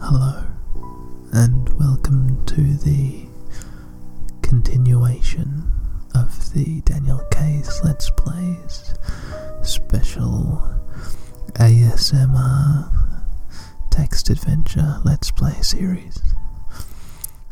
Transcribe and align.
Hello, 0.00 0.44
and 1.32 1.68
welcome 1.78 2.44
to 2.46 2.62
the 2.78 3.26
continuation 4.42 5.70
of 6.14 6.52
the 6.54 6.80
Daniel 6.82 7.20
Case 7.30 7.80
Let's 7.84 8.10
Plays 8.10 8.94
special 9.62 10.62
ASMR 11.54 12.90
text 13.90 14.30
adventure 14.30 15.00
Let's 15.04 15.30
Play 15.30 15.54
series. 15.62 16.20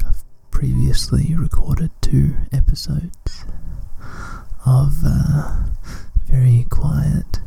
I've 0.06 0.24
previously 0.50 1.34
recorded 1.34 1.90
two 2.00 2.34
episodes 2.52 3.44
of 4.66 4.98
uh, 5.04 5.64
very 6.30 6.66
quiet 6.70 7.40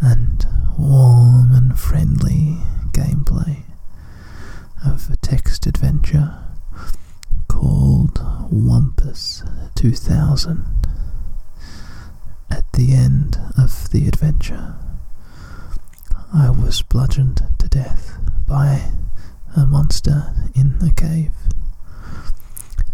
and 0.00 0.46
warm 0.78 1.52
and 1.52 1.78
friendly 1.78 2.56
gameplay 2.92 3.62
of 4.84 5.10
a 5.10 5.16
text 5.16 5.66
adventure 5.66 6.38
called 7.48 8.14
Wumpus 8.50 9.42
2000. 9.74 10.64
At 12.50 12.72
the 12.72 12.92
end 12.94 13.38
of 13.58 13.90
the 13.90 14.08
adventure, 14.08 14.74
I 16.32 16.50
was 16.50 16.82
bludgeoned 16.82 17.42
to 17.58 17.68
death 17.68 18.18
by 18.46 18.90
a 19.56 19.66
monster 19.66 20.32
in 20.54 20.76
a 20.82 20.92
cave. 20.92 21.32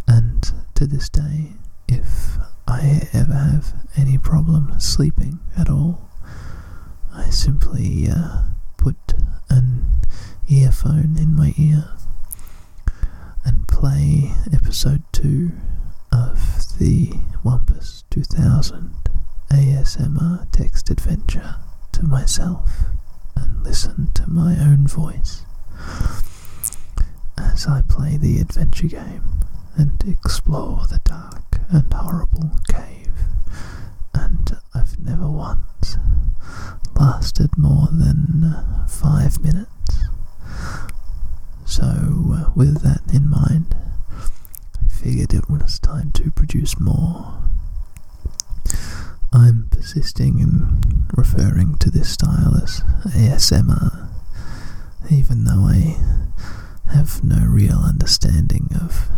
And 0.09 0.53
to 0.75 0.87
this 0.87 1.09
day, 1.09 1.53
if 1.89 2.39
I 2.69 3.09
ever 3.13 3.33
have 3.35 3.75
any 3.97 4.19
problem 4.19 4.79
sleeping 4.79 5.41
at 5.57 5.69
all, 5.69 6.09
I 7.15 7.31
simply 7.31 8.09
uh, 8.11 8.43
put 8.77 9.15
an 9.49 9.85
earphone 10.49 11.17
in 11.19 11.35
my 11.35 11.55
ear 11.57 11.89
and 13.45 13.67
play 13.69 14.33
episode 14.53 15.03
2 15.13 15.53
of 16.13 16.79
the 16.79 17.13
Wumpus 17.45 18.03
2000 18.11 18.93
ASMR 19.51 20.51
text 20.53 20.91
adventure 20.91 21.57
to 21.93 22.05
myself 22.05 22.69
and 23.37 23.63
listen 23.63 24.11
to 24.15 24.29
my 24.29 24.57
own 24.59 24.87
voice 24.87 25.43
as 27.39 27.67
I 27.67 27.83
play 27.89 28.17
the 28.17 28.39
adventure 28.41 28.89
game 28.89 29.23
and 29.77 30.03
explore 30.07 30.87
the 30.89 31.01
dark 31.05 31.56
and 31.71 31.93
horrible 31.93 32.51
cave. 32.69 33.13
And 34.15 34.57
I've 34.75 34.99
never 35.05 35.29
once 35.29 35.97
lasted 36.95 37.57
more 37.59 37.89
than 37.93 38.55
five 38.89 39.41
minutes. 39.43 39.71
So, 41.65 41.85
uh, 41.85 42.51
with 42.55 42.83
that 42.83 43.03
in 43.13 43.29
mind, 43.29 43.75
I 44.85 44.89
figured 44.89 45.35
it 45.35 45.51
was 45.51 45.79
time 45.79 46.11
to 46.13 46.31
produce 46.31 46.79
more. 46.81 47.43
I'm 49.33 49.69
persisting 49.71 50.39
in 50.39 51.05
referring 51.15 51.77
to 51.79 51.91
this 51.91 52.11
style 52.11 52.57
as 52.63 52.81
ASMR, 53.05 54.09
even 55.11 55.45
though 55.45 55.65
I 55.67 55.97
have 56.93 57.23
no 57.23 57.45
real 57.47 57.79
understanding 57.79 58.71
of 58.81 59.09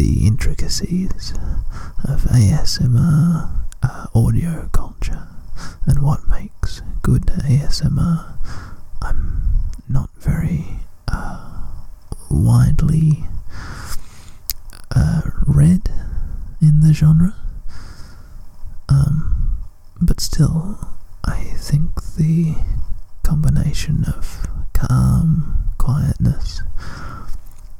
the 0.00 0.26
intricacies 0.26 1.34
of 2.08 2.22
ASMR 2.22 3.50
uh, 3.82 4.06
audio 4.14 4.66
culture 4.72 5.28
and 5.84 6.00
what 6.02 6.26
makes 6.26 6.80
good 7.02 7.26
ASMR. 7.26 8.38
I'm 9.02 9.42
not 9.90 10.08
very 10.18 10.64
uh, 11.06 11.66
widely 12.30 13.24
uh, 14.96 15.20
read 15.46 15.90
in 16.62 16.80
the 16.80 16.94
genre. 16.94 17.34
Um, 18.88 19.58
but 20.00 20.18
still, 20.20 20.78
I 21.24 21.42
think 21.58 22.02
the 22.16 22.54
combination 23.22 24.04
of 24.16 24.46
calm, 24.72 25.68
quietness, 25.76 26.62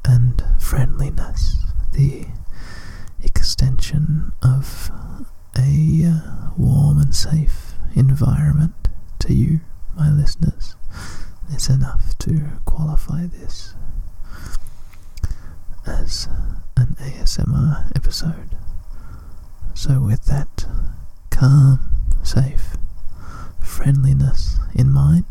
and 0.05 0.43
friendliness, 0.59 1.60
the 1.93 2.25
extension 3.23 4.31
of 4.41 4.91
a 5.57 6.05
uh, 6.05 6.49
warm 6.57 6.99
and 6.99 7.13
safe 7.15 7.73
environment 7.95 8.73
to 9.19 9.33
you, 9.33 9.59
my 9.95 10.09
listeners, 10.09 10.75
is 11.53 11.69
enough 11.69 12.17
to 12.19 12.41
qualify 12.65 13.25
this 13.25 13.75
as 15.85 16.27
an 16.77 16.95
ASMR 16.99 17.91
episode. 17.95 18.55
So, 19.73 19.99
with 19.99 20.25
that 20.25 20.65
calm, 21.29 21.79
safe 22.23 22.75
friendliness 23.59 24.57
in 24.75 24.91
mind, 24.91 25.25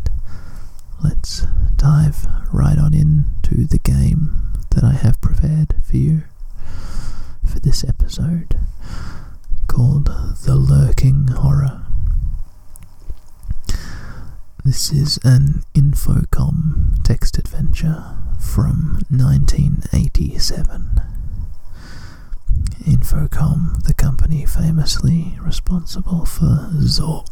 let's 1.02 1.46
dive 1.76 2.26
right 2.52 2.78
on 2.78 2.94
into 2.94 3.64
the 3.66 3.78
game 3.78 4.52
that 4.70 4.84
I 4.84 4.92
have 4.92 5.20
prepared 5.20 5.74
for 5.84 5.96
you 5.96 6.22
for 7.50 7.58
this 7.58 7.82
episode 7.82 8.56
called 9.66 10.06
The 10.44 10.54
Lurking 10.54 11.26
Horror. 11.28 11.82
This 14.64 14.92
is 14.92 15.18
an 15.24 15.64
Infocom 15.74 17.02
text 17.02 17.38
adventure 17.38 18.04
from 18.38 19.00
1987. 19.10 21.00
Infocom, 22.86 23.82
the 23.82 23.94
company 23.94 24.46
famously 24.46 25.36
responsible 25.40 26.24
for 26.24 26.70
Zork 26.76 27.26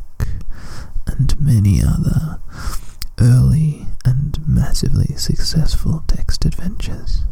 and 1.06 1.40
many 1.40 1.80
other 1.80 2.40
early 3.20 3.86
and 4.04 4.40
massively 4.48 5.14
successful 5.16 6.02
text 6.08 6.44
adventures. 6.44 7.22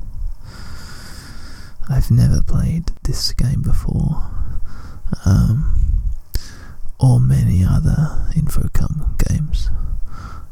I've 1.88 2.10
never 2.10 2.42
played 2.42 2.90
this 3.04 3.32
game 3.32 3.62
before, 3.62 4.22
um, 5.24 6.02
or 6.98 7.20
many 7.20 7.64
other 7.64 8.26
Infocom 8.34 9.16
games, 9.28 9.70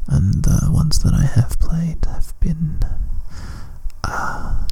and 0.07 0.43
the 0.43 0.69
ones 0.71 0.99
that 0.99 1.13
I 1.13 1.25
have 1.25 1.59
played 1.59 2.05
have 2.05 2.33
been 2.39 2.79
uh, 4.03 4.65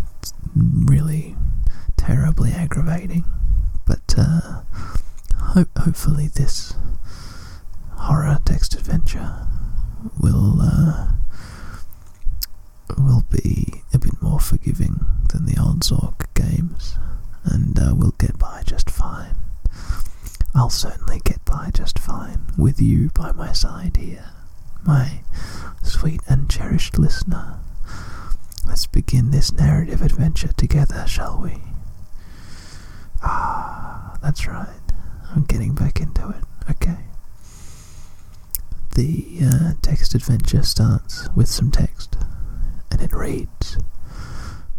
really 0.56 1.35
terribly 1.97 2.52
aggravating. 2.52 3.25
But 3.85 4.16
uh, 4.18 4.62
ho- 5.38 5.66
hopefully, 5.78 6.28
this 6.28 6.73
horror 7.97 8.40
text 8.46 8.73
adventure 8.75 9.47
will 10.19 10.62
uh, 10.62 11.07
will 12.97 13.23
be 13.29 13.81
a 13.94 14.00
bit 14.00 14.22
more 14.22 14.40
forgiving 14.40 15.00
than 15.29 15.46
the 15.46 15.59
old 15.62 15.81
Zork 15.81 16.25
games, 16.34 16.96
and 17.44 17.78
uh, 17.79 17.94
we'll 17.96 18.16
get 18.18 18.38
by 18.38 18.62
just 18.66 18.90
fine. 18.90 19.35
I'll 20.56 20.69
certainly 20.69 21.19
get 21.23 21.44
by 21.46 21.72
just 21.73 21.97
fine 21.97 22.41
with 22.58 22.79
you 22.81 23.09
by 23.13 23.31
my 23.31 23.53
side 23.53 23.97
here, 23.97 24.25
my 24.85 25.22
sweet 25.81 26.22
and 26.28 26.50
cherished 26.50 27.00
listener. 27.00 27.59
Let's 28.67 28.85
begin 28.85 29.31
this 29.31 29.52
narrative 29.52 30.02
adventure 30.02 30.53
together, 30.53 31.06
shall 31.08 31.40
we? 31.41 31.58
Ah, 33.22 34.17
that's 34.22 34.47
right. 34.47 34.67
I'm 35.35 35.44
getting 35.44 35.73
back 35.73 36.00
into 36.00 36.29
it. 36.29 36.44
Okay. 36.70 36.97
The 38.96 39.40
uh, 39.43 39.73
text 40.34 40.53
adventure 40.53 40.66
starts 40.66 41.30
with 41.35 41.47
some 41.47 41.70
text, 41.70 42.18
and 42.91 43.02
it 43.02 43.14
reads 43.14 43.78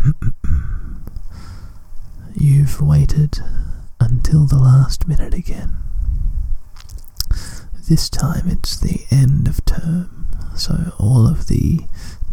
You've 2.35 2.81
waited 2.81 3.39
until 4.01 4.47
the 4.47 4.59
last 4.59 5.06
minute 5.06 5.33
again. 5.33 5.77
This 7.89 8.09
time 8.11 8.49
it's 8.49 8.77
the 8.77 9.05
end 9.11 9.47
of 9.47 9.65
term, 9.65 10.27
so 10.56 10.93
all 10.99 11.29
of 11.29 11.47
the 11.47 11.83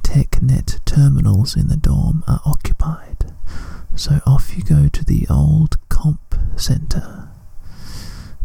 TechNet 0.01 0.83
terminals 0.85 1.55
in 1.55 1.67
the 1.67 1.77
dorm 1.77 2.23
are 2.27 2.41
occupied. 2.45 3.31
So 3.95 4.21
off 4.25 4.57
you 4.57 4.63
go 4.63 4.87
to 4.87 5.05
the 5.05 5.27
old 5.29 5.77
comp 5.89 6.35
center. 6.55 7.29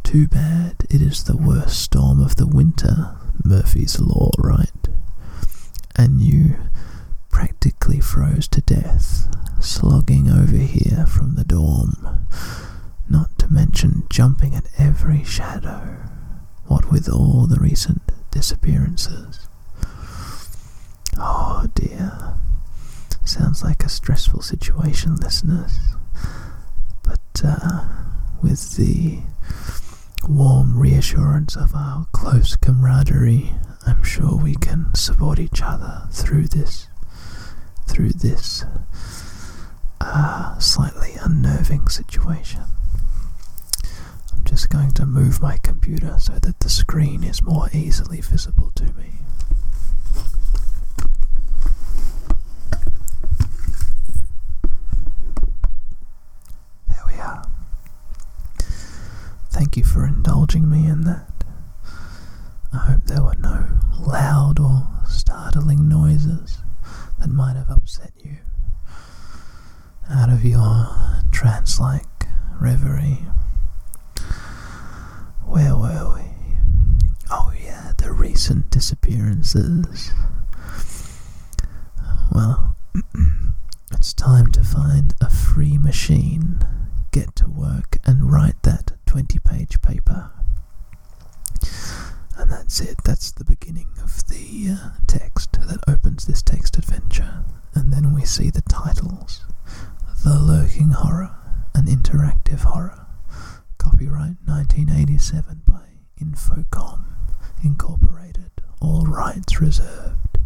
Too 0.02 0.26
bad 0.28 0.84
it 0.90 1.00
is 1.00 1.24
the 1.24 1.36
worst 1.36 1.80
storm 1.82 2.20
of 2.20 2.36
the 2.36 2.46
winter, 2.46 3.16
Murphy's 3.44 4.00
Law, 4.00 4.30
right? 4.38 4.70
And 5.96 6.20
you 6.20 6.56
practically 7.30 8.00
froze 8.00 8.48
to 8.48 8.60
death, 8.60 9.28
slogging 9.60 10.28
over 10.28 10.56
here 10.56 11.06
from 11.06 11.34
the 11.34 11.44
dorm, 11.44 12.26
not 13.08 13.38
to 13.38 13.52
mention 13.52 14.04
jumping 14.10 14.54
at 14.54 14.68
every 14.78 15.24
shadow. 15.24 15.96
What 16.66 16.90
with 16.90 17.08
all 17.08 17.46
the 17.46 17.60
recent 17.60 18.02
disappearances. 18.30 19.48
Oh 21.18 21.66
dear. 21.74 22.34
Sounds 23.24 23.62
like 23.62 23.82
a 23.82 23.88
stressful 23.88 24.42
situation, 24.42 25.16
listeners. 25.16 25.78
But 27.02 27.20
uh, 27.44 27.84
with 28.42 28.76
the 28.76 29.20
warm 30.28 30.78
reassurance 30.78 31.56
of 31.56 31.74
our 31.74 32.06
close 32.12 32.56
camaraderie, 32.56 33.54
I'm 33.86 34.02
sure 34.02 34.36
we 34.36 34.54
can 34.54 34.94
support 34.94 35.38
each 35.38 35.62
other 35.62 36.02
through 36.10 36.48
this, 36.48 36.88
through 37.86 38.10
this 38.10 38.64
uh, 40.00 40.58
slightly 40.58 41.14
unnerving 41.20 41.88
situation. 41.88 42.62
I'm 44.32 44.44
just 44.44 44.68
going 44.70 44.92
to 44.92 45.06
move 45.06 45.40
my 45.40 45.58
computer 45.58 46.16
so 46.18 46.34
that 46.34 46.60
the 46.60 46.68
screen 46.70 47.22
is 47.24 47.42
more 47.42 47.68
easily 47.72 48.20
visible 48.20 48.72
to 48.76 48.84
me. 48.84 49.12
There 56.88 57.04
we 57.06 57.14
are. 57.14 57.42
Thank 59.56 59.78
you 59.78 59.84
for 59.84 60.06
indulging 60.06 60.68
me 60.68 60.86
in 60.86 61.04
that. 61.04 61.32
I 62.74 62.76
hope 62.76 63.04
there 63.06 63.22
were 63.22 63.36
no 63.38 63.66
loud 63.98 64.60
or 64.60 64.86
startling 65.08 65.88
noises 65.88 66.58
that 67.18 67.30
might 67.30 67.56
have 67.56 67.70
upset 67.70 68.12
you 68.22 68.36
out 70.10 70.28
of 70.28 70.44
your 70.44 70.88
trance 71.32 71.80
like 71.80 72.26
reverie. 72.60 73.24
Where 75.46 75.74
were 75.74 76.16
we? 76.16 76.30
Oh, 77.30 77.50
yeah, 77.58 77.92
the 77.96 78.12
recent 78.12 78.68
disappearances. 78.68 80.12
Well, 82.30 82.76
it's 83.92 84.12
time 84.12 84.48
to 84.48 84.62
find 84.62 85.14
a 85.22 85.30
free 85.30 85.78
machine, 85.78 86.60
get 87.10 87.34
to 87.36 87.48
work, 87.48 87.96
and 88.04 88.30
write 88.30 88.62
that 88.62 88.92
20 89.06 89.38
page 89.40 89.80
paper. 89.82 90.30
And 92.38 92.50
that's 92.50 92.80
it, 92.80 92.98
that's 93.04 93.30
the 93.32 93.44
beginning 93.44 93.88
of 94.02 94.26
the 94.28 94.68
uh, 94.70 94.90
text 95.06 95.52
that 95.52 95.80
opens 95.88 96.26
this 96.26 96.42
text 96.42 96.76
adventure. 96.76 97.44
And 97.74 97.92
then 97.92 98.14
we 98.14 98.24
see 98.24 98.50
the 98.50 98.62
titles 98.62 99.44
The 100.24 100.38
Lurking 100.38 100.90
Horror, 100.90 101.34
an 101.74 101.86
interactive 101.86 102.60
horror. 102.60 103.06
Copyright 103.78 104.36
1987 104.44 105.62
by 105.66 105.82
Infocom 106.20 107.04
Incorporated. 107.64 108.50
All 108.80 109.02
rights 109.06 109.60
reserved. 109.60 110.38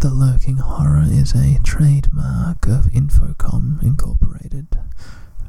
The 0.00 0.10
Lurking 0.10 0.58
Horror 0.58 1.04
is 1.06 1.34
a 1.34 1.58
trademark 1.64 2.66
of 2.66 2.86
Infocom 2.92 3.82
Incorporated. 3.82 4.78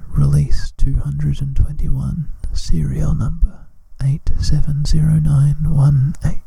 Release 0.09 0.71
221, 0.77 2.29
serial 2.53 3.15
number 3.15 3.65
870918. 4.03 6.41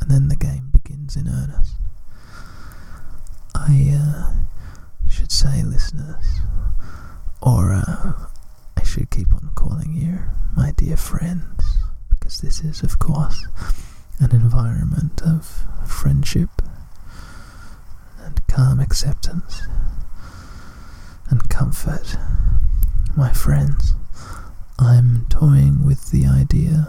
And 0.00 0.10
then 0.10 0.28
the 0.28 0.36
game 0.36 0.70
begins 0.72 1.16
in 1.16 1.28
earnest. 1.28 1.76
I 3.54 3.94
uh, 3.96 4.32
should 5.08 5.32
say, 5.32 5.62
listeners, 5.62 6.40
or 7.40 7.72
uh, 7.72 8.12
I 8.76 8.82
should 8.82 9.10
keep 9.10 9.32
on 9.32 9.50
calling 9.54 9.94
you 9.94 10.18
my 10.56 10.72
dear 10.72 10.96
friends, 10.96 11.78
because 12.10 12.38
this 12.38 12.60
is, 12.62 12.82
of 12.82 12.98
course, 12.98 13.46
an 14.20 14.32
environment 14.32 15.22
of 15.22 15.64
friendship 15.86 16.50
and 18.18 18.46
calm 18.46 18.80
acceptance 18.80 19.62
comfort. 21.54 22.16
My 23.16 23.30
friends, 23.30 23.94
I'm 24.76 25.24
toying 25.30 25.86
with 25.86 26.10
the 26.10 26.26
idea 26.26 26.88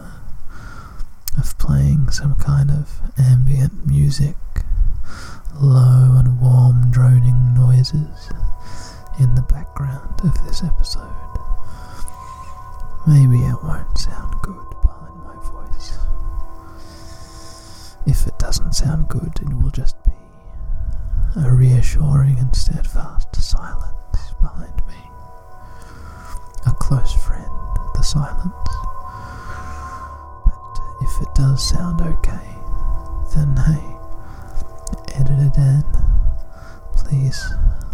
of 1.38 1.56
playing 1.60 2.10
some 2.10 2.34
kind 2.34 2.72
of 2.72 3.00
ambient 3.16 3.86
music, 3.86 4.36
low 5.62 6.16
and 6.18 6.42
warm 6.42 6.90
droning 6.90 7.54
noises 7.54 8.32
in 9.20 9.36
the 9.36 9.44
background 9.44 10.20
of 10.24 10.34
this 10.48 10.64
episode. 10.64 11.14
Maybe 13.06 13.38
it 13.46 13.64
won't 13.64 13.96
sound 14.00 14.34
good 14.42 14.66
behind 14.82 15.16
my 15.24 15.36
voice. 15.46 16.00
If 18.08 18.26
it 18.26 18.40
doesn't 18.40 18.74
sound 18.74 19.10
good, 19.10 19.32
it 19.44 19.54
will 19.54 19.70
just 19.70 19.96
be 20.04 20.12
a 21.36 21.52
reassuring 21.52 22.40
and 22.40 22.56
steadfast 22.56 23.36
silence 23.36 24.05
behind 24.46 24.86
me. 24.88 25.10
A 26.68 26.72
close 26.72 27.14
friend, 27.14 27.50
the 27.96 28.04
silence. 28.04 28.54
But 30.46 30.80
if 31.02 31.22
it 31.22 31.34
does 31.34 31.68
sound 31.68 32.02
okay, 32.02 32.50
then 33.34 33.56
hey, 33.58 33.98
Editor 35.16 35.52
Dan, 35.56 35.84
please 36.96 37.44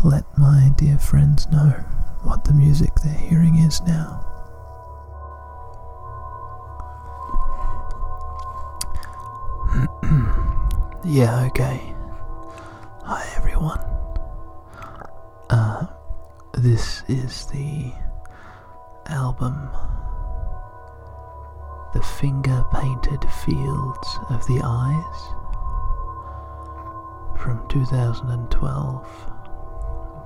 let 0.04 0.26
my 0.38 0.72
dear 0.78 0.98
friends 0.98 1.50
know 1.52 1.70
what 2.24 2.44
the 2.44 2.54
music 2.54 2.92
they're 3.04 3.14
hearing 3.14 3.56
is 3.58 3.82
now. 3.84 4.26
yeah, 11.06 11.46
okay. 11.46 11.96
Hi 13.04 13.34
everyone. 13.38 13.91
This 16.62 17.02
is 17.08 17.48
the 17.48 17.92
album 19.08 19.68
The 21.96 22.04
Finger 22.04 22.64
Painted 22.72 23.26
Fields 23.44 24.20
of 24.30 24.46
the 24.46 24.62
Eyes 24.64 25.34
from 27.42 27.68
2012 27.68 29.08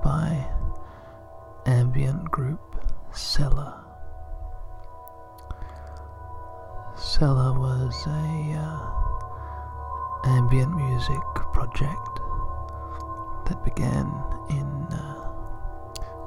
by 0.04 0.46
ambient 1.64 2.30
group 2.30 2.84
Celer. 3.14 3.72
Celer 6.98 7.58
was 7.58 7.94
a 8.06 8.58
uh, 8.60 10.28
ambient 10.36 10.76
music 10.76 11.24
project 11.54 12.20
that 13.46 13.64
began 13.64 14.04
in 14.50 14.66
uh, 14.92 15.15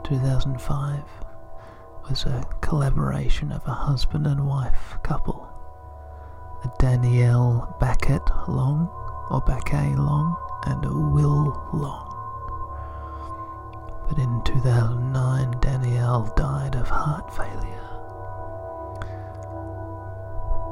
2005 0.10 1.04
was 2.10 2.24
a 2.26 2.44
collaboration 2.62 3.52
of 3.52 3.62
a 3.68 3.72
husband 3.72 4.26
and 4.26 4.44
wife 4.48 4.98
couple, 5.04 5.48
Danielle 6.80 7.78
Backett 7.80 8.24
Long 8.48 8.90
or 9.30 9.40
Baquet 9.42 9.96
Long 9.96 10.36
and 10.66 10.84
Will 11.14 11.70
Long. 11.72 12.08
But 14.10 14.18
in 14.18 14.42
2009, 14.46 15.60
Danielle 15.62 16.34
died 16.36 16.76
of 16.76 16.90
heart 16.90 17.32
failure. 17.36 17.76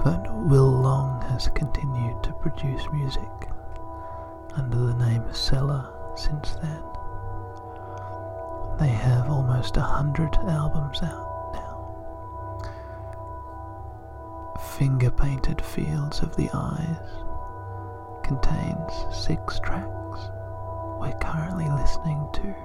But 0.03 0.33
Will 0.33 0.71
Long 0.71 1.21
has 1.29 1.47
continued 1.49 2.23
to 2.23 2.33
produce 2.41 2.87
music 2.91 3.29
under 4.55 4.77
the 4.77 4.95
name 4.95 5.31
Celer 5.31 5.93
since 6.15 6.55
then. 6.55 6.81
They 8.79 8.87
have 8.89 9.29
almost 9.29 9.77
a 9.77 9.81
hundred 9.81 10.35
albums 10.35 11.01
out 11.01 11.53
now. 11.53 12.63
Finger 14.77 15.09
Painted 15.09 15.61
Fields 15.61 16.19
of 16.21 16.35
the 16.35 16.49
Eyes 16.53 17.09
contains 18.23 18.93
six 19.15 19.59
tracks. 19.59 20.19
We're 20.99 21.17
currently 21.21 21.67
listening 21.69 22.27
to 22.33 22.55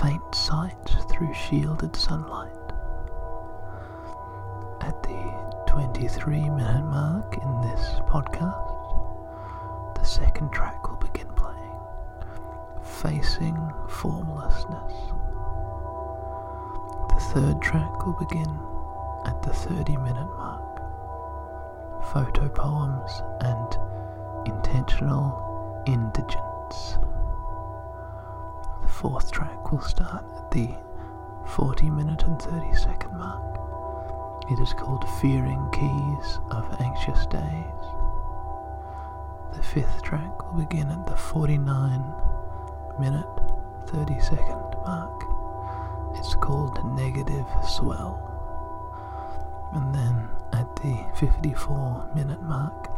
Faint 0.00 0.34
Sight 0.34 0.96
Through 1.10 1.34
Shielded 1.34 1.96
Sunlight. 1.96 2.56
At 4.80 5.02
the 5.02 5.64
23 5.68 6.50
minute 6.50 6.84
mark 6.84 7.36
in 7.36 7.60
this 7.62 8.00
podcast, 8.08 9.94
the 9.96 10.04
second 10.04 10.52
track 10.52 10.79
Facing 13.02 13.56
Formlessness. 13.88 14.92
The 17.08 17.20
third 17.32 17.62
track 17.62 18.04
will 18.04 18.12
begin 18.12 18.60
at 19.24 19.40
the 19.42 19.54
30 19.54 19.96
minute 19.96 20.28
mark. 20.36 20.82
Photo 22.12 22.50
poems 22.50 23.22
and 23.40 23.78
intentional 24.46 25.82
indigence. 25.86 26.98
The 28.82 28.88
fourth 28.88 29.32
track 29.32 29.72
will 29.72 29.80
start 29.80 30.24
at 30.36 30.50
the 30.50 30.74
40 31.56 31.88
minute 31.88 32.22
and 32.24 32.38
30 32.42 32.74
second 32.74 33.16
mark. 33.16 33.58
It 34.50 34.60
is 34.60 34.74
called 34.74 35.08
Fearing 35.22 35.70
Keys 35.72 36.38
of 36.50 36.68
Anxious 36.82 37.24
Days. 37.26 37.80
The 39.56 39.62
fifth 39.62 40.02
track 40.02 40.52
will 40.52 40.60
begin 40.60 40.90
at 40.90 41.06
the 41.06 41.16
49 41.16 42.29
minute 43.00 43.26
30 43.88 44.20
second 44.20 44.60
mark. 44.84 45.24
It's 46.18 46.34
called 46.34 46.78
Negative 46.94 47.46
Swell. 47.66 48.20
And 49.72 49.94
then 49.94 50.28
at 50.52 50.76
the 50.76 51.06
54 51.18 52.10
minute 52.14 52.42
mark, 52.42 52.90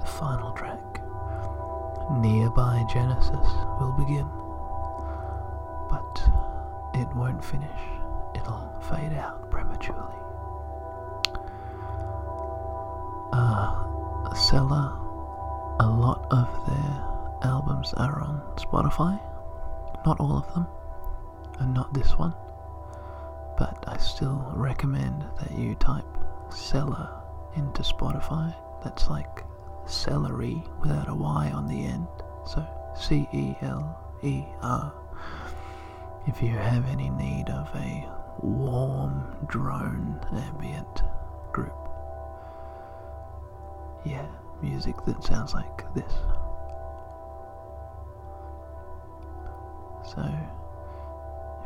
the 0.00 0.06
final 0.06 0.52
track, 0.52 0.80
Nearby 2.10 2.82
Genesis, 2.92 3.48
will 3.78 3.94
begin. 3.98 4.26
But 5.90 6.22
it 6.98 7.14
won't 7.14 7.44
finish, 7.44 7.82
it'll 8.34 8.72
fade 8.88 9.12
out 9.12 9.50
prematurely. 9.50 10.16
Uh, 13.34 14.32
Celer, 14.34 14.96
a 15.80 15.86
lot 15.86 16.26
of 16.30 16.48
their 16.66 17.50
albums 17.50 17.92
are 17.94 18.20
on 18.22 18.40
Spotify. 18.56 19.20
Not 20.04 20.18
all 20.20 20.38
of 20.38 20.54
them, 20.54 20.66
and 21.60 21.72
not 21.74 21.94
this 21.94 22.18
one. 22.18 22.34
But 23.58 23.84
I 23.86 23.96
still 23.98 24.52
recommend 24.56 25.24
that 25.38 25.52
you 25.52 25.74
type 25.76 26.06
Celer 26.50 27.08
into 27.56 27.82
Spotify. 27.82 28.54
That's 28.82 29.08
like 29.08 29.44
celery 29.86 30.64
without 30.80 31.08
a 31.08 31.14
Y 31.14 31.50
on 31.54 31.68
the 31.68 31.84
end. 31.84 32.08
So 32.46 32.66
C 32.96 33.28
E 33.32 33.54
L 33.62 33.98
E 34.22 34.44
R. 34.62 34.92
If 36.26 36.42
you 36.42 36.50
have 36.50 36.88
any 36.88 37.10
need 37.10 37.48
of 37.48 37.68
a 37.74 38.08
warm 38.40 39.36
drone 39.46 40.20
ambient 40.32 41.02
group. 41.52 41.74
Yeah, 44.04 44.26
music 44.60 44.96
that 45.06 45.22
sounds 45.22 45.54
like 45.54 45.94
this. 45.94 46.12
So, 50.14 50.22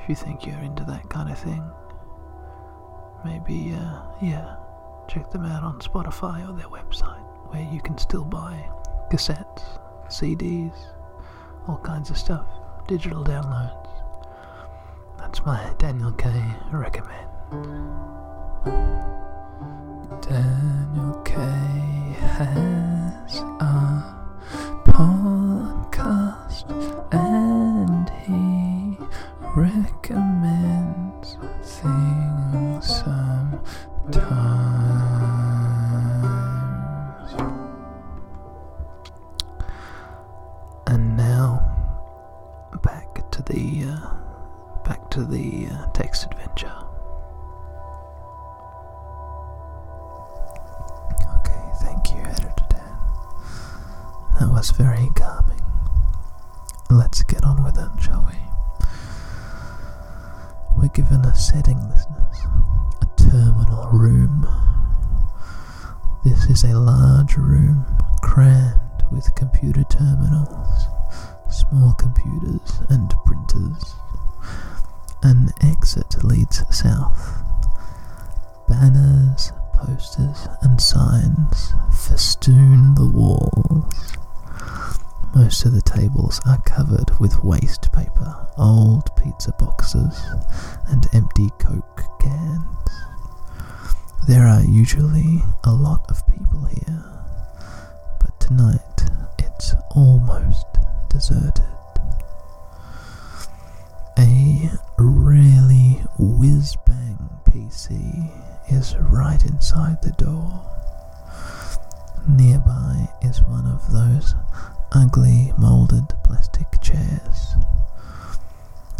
if 0.00 0.08
you 0.08 0.14
think 0.14 0.46
you're 0.46 0.60
into 0.60 0.84
that 0.84 1.08
kind 1.10 1.30
of 1.30 1.38
thing, 1.38 1.68
maybe, 3.24 3.74
uh, 3.74 4.02
yeah, 4.22 4.56
check 5.08 5.30
them 5.30 5.44
out 5.44 5.64
on 5.64 5.80
Spotify 5.80 6.48
or 6.48 6.56
their 6.56 6.68
website, 6.68 7.24
where 7.50 7.62
you 7.72 7.80
can 7.80 7.98
still 7.98 8.24
buy 8.24 8.64
cassettes, 9.10 9.80
CDs, 10.08 10.76
all 11.66 11.78
kinds 11.78 12.10
of 12.10 12.16
stuff, 12.16 12.46
digital 12.86 13.24
downloads. 13.24 13.88
That's 15.18 15.44
my 15.44 15.74
Daniel 15.78 16.12
K. 16.12 16.30
recommend. 16.70 17.26
Daniel 20.22 21.20
K. 21.24 21.34
has 22.20 23.40
a 23.60 24.14
podcast 24.84 25.45
exit 75.86 76.24
leads 76.24 76.64
south. 76.76 77.44
Banners, 78.68 79.52
posters, 79.72 80.48
and 80.62 80.80
signs 80.80 81.74
festoon 81.92 82.96
the 82.96 83.06
walls. 83.06 84.16
Most 85.32 85.64
of 85.64 85.70
the 85.72 85.82
tables 85.82 86.40
are 86.44 86.60
covered 86.62 87.16
with 87.20 87.44
waste 87.44 87.92
paper, 87.92 88.48
old 88.58 89.14
pizza 89.14 89.52
boxes, 89.60 90.20
and 90.88 91.06
empty 91.14 91.50
Coke 91.60 92.02
cans. 92.20 92.90
There 94.26 94.48
are 94.48 94.64
usually 94.64 95.44
a 95.62 95.72
lot 95.72 96.04
of 96.10 96.26
people 96.26 96.64
here, 96.64 97.04
but 98.18 98.40
tonight 98.40 99.04
it's 99.38 99.72
almost 99.94 100.66
deserted. 101.10 101.75
A 104.18 104.70
really 104.98 106.02
whiz 106.18 106.74
bang 106.86 107.18
PC 107.44 108.30
is 108.68 108.96
right 108.96 109.42
inside 109.44 110.00
the 110.02 110.12
door. 110.12 110.62
Nearby 112.28 113.08
is 113.22 113.42
one 113.42 113.66
of 113.66 113.92
those 113.92 114.34
ugly 114.92 115.52
moulded 115.58 116.08
plastic 116.24 116.66
chairs. 116.80 117.56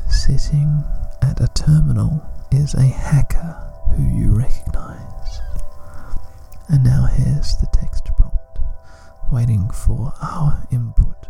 Sitting 0.09 0.85
at 1.23 1.41
a 1.41 1.49
terminal 1.49 2.23
is 2.53 2.75
a 2.75 2.87
hacker 2.87 3.57
who 3.95 4.03
you 4.03 4.35
recognize. 4.37 5.41
And 6.69 6.85
now 6.85 7.07
here's 7.07 7.57
the 7.57 7.67
text 7.73 8.05
prompt, 8.17 8.59
waiting 9.33 9.71
for 9.71 10.13
our 10.21 10.67
input, 10.71 11.29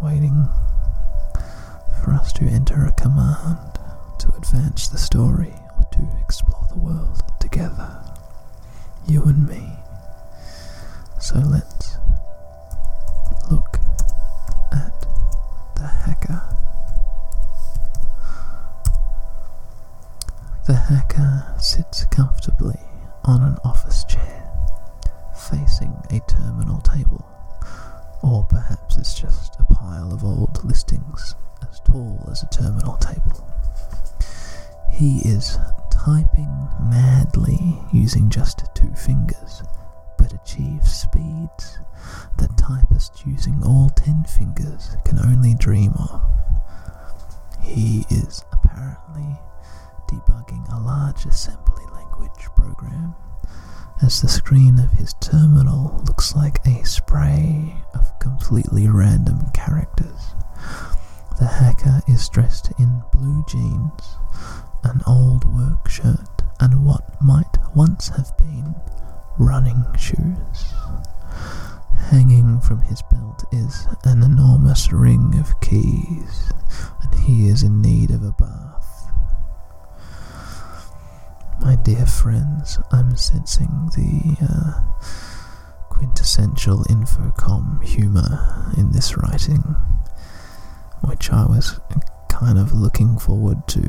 waiting 0.00 0.48
for 2.02 2.12
us 2.12 2.32
to 2.32 2.44
enter 2.46 2.84
a 2.84 2.92
command 2.92 3.78
to 4.18 4.28
advance 4.36 4.88
the 4.88 4.98
story 4.98 5.54
or 5.78 5.84
to 5.92 6.08
explore 6.20 6.66
the 6.70 6.78
world 6.78 7.22
together, 7.38 8.02
you 9.06 9.22
and 9.24 9.48
me. 9.48 9.72
So 11.20 11.38
let's 11.38 11.96
look 13.50 13.78
at 14.72 15.06
the 15.76 15.86
hacker. 15.86 16.42
The 20.66 20.74
hacker 20.74 21.54
sits 21.60 22.04
comfortably 22.06 22.80
on 23.24 23.42
an 23.42 23.58
office 23.64 24.04
chair, 24.04 24.50
facing 25.36 25.94
a 26.10 26.20
terminal 26.28 26.80
table, 26.80 27.24
or 28.22 28.44
perhaps 28.44 28.96
it's 28.96 29.14
just 29.14 29.56
a 29.60 29.64
pile 29.64 30.12
of 30.12 30.24
old 30.24 30.64
listings 30.64 31.34
as 31.72 31.80
tall 31.80 32.28
as 32.30 32.42
a 32.42 32.48
terminal 32.48 32.96
table. 32.98 33.48
He 34.92 35.20
is 35.20 35.58
typing 35.90 36.68
madly 36.80 37.78
using 37.92 38.28
just 38.28 38.64
two 38.74 38.92
fingers, 38.94 39.62
but 40.18 40.32
achieves 40.34 40.92
speeds 40.92 41.78
that 42.36 42.56
typists 42.58 43.24
using 43.26 43.62
all 43.64 43.88
ten 43.90 44.24
fingers 44.24 44.96
can 45.04 45.18
only 45.20 45.54
dream 45.54 45.92
of. 45.94 46.22
He 47.62 48.04
is 48.10 48.44
apparently 48.52 49.38
debugging 50.08 50.70
a 50.72 50.80
large 50.80 51.24
assembly 51.24 51.84
language 51.94 52.44
program 52.54 53.14
as 54.02 54.20
the 54.20 54.28
screen 54.28 54.78
of 54.78 54.90
his 54.90 55.14
terminal 55.14 56.02
looks 56.06 56.34
like 56.34 56.58
a 56.66 56.84
spray 56.84 57.74
of 57.94 58.18
completely 58.18 58.88
random 58.88 59.40
characters. 59.54 60.34
The 61.38 61.46
hacker 61.48 62.00
is 62.06 62.28
dressed 62.28 62.72
in 62.78 63.02
blue 63.12 63.44
jeans, 63.48 64.16
an 64.84 65.00
old 65.06 65.44
work 65.44 65.88
shirt, 65.88 66.42
and 66.60 66.84
what 66.84 67.20
might 67.20 67.56
once 67.74 68.08
have 68.08 68.36
been 68.36 68.74
running 69.38 69.84
shoes. 69.98 70.74
Hanging 72.10 72.60
from 72.60 72.80
his 72.82 73.02
belt 73.10 73.44
is 73.52 73.86
an 74.04 74.22
enormous 74.22 74.92
ring 74.92 75.34
of 75.38 75.58
keys, 75.60 76.52
and 77.02 77.20
he 77.20 77.48
is 77.48 77.62
in 77.62 77.80
need 77.80 78.10
of 78.10 78.22
a 78.22 78.32
bath. 78.32 79.10
My 81.60 81.76
dear 81.76 82.06
friends, 82.06 82.78
I'm 82.90 83.16
sensing 83.16 83.90
the 83.94 84.36
uh, 84.48 84.82
quintessential 85.88 86.84
Infocom 86.84 87.82
humour 87.82 88.72
in 88.76 88.90
this 88.90 89.16
writing, 89.16 89.76
which 91.04 91.30
I 91.30 91.44
was 91.46 91.78
kind 92.28 92.58
of 92.58 92.72
looking 92.72 93.18
forward 93.18 93.66
to 93.68 93.80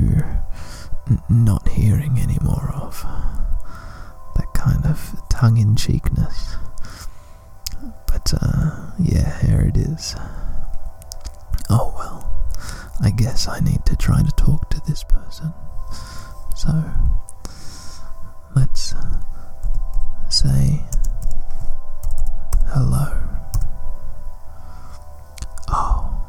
n- 1.10 1.22
not 1.30 1.68
hearing 1.70 2.20
any 2.20 2.38
more 2.42 2.72
of. 2.76 3.02
That 4.36 4.54
kind 4.54 4.86
of 4.86 5.16
tongue-in-cheekness. 5.30 6.56
But 8.08 8.34
uh, 8.42 8.92
yeah, 9.00 9.40
here 9.42 9.62
it 9.62 9.78
is. 9.78 10.16
Oh 11.70 11.94
well, 11.98 12.32
I 13.02 13.10
guess 13.12 13.48
I 13.48 13.60
need 13.60 13.86
to 13.86 13.96
try 13.96 14.22
to 14.22 14.32
talk 14.32 14.70
to 14.70 14.82
this 14.88 15.04
person. 15.04 15.54
So 16.56 16.84
let's 18.56 18.94
say 20.30 20.84
hello. 22.68 23.12
Oh, 25.70 26.23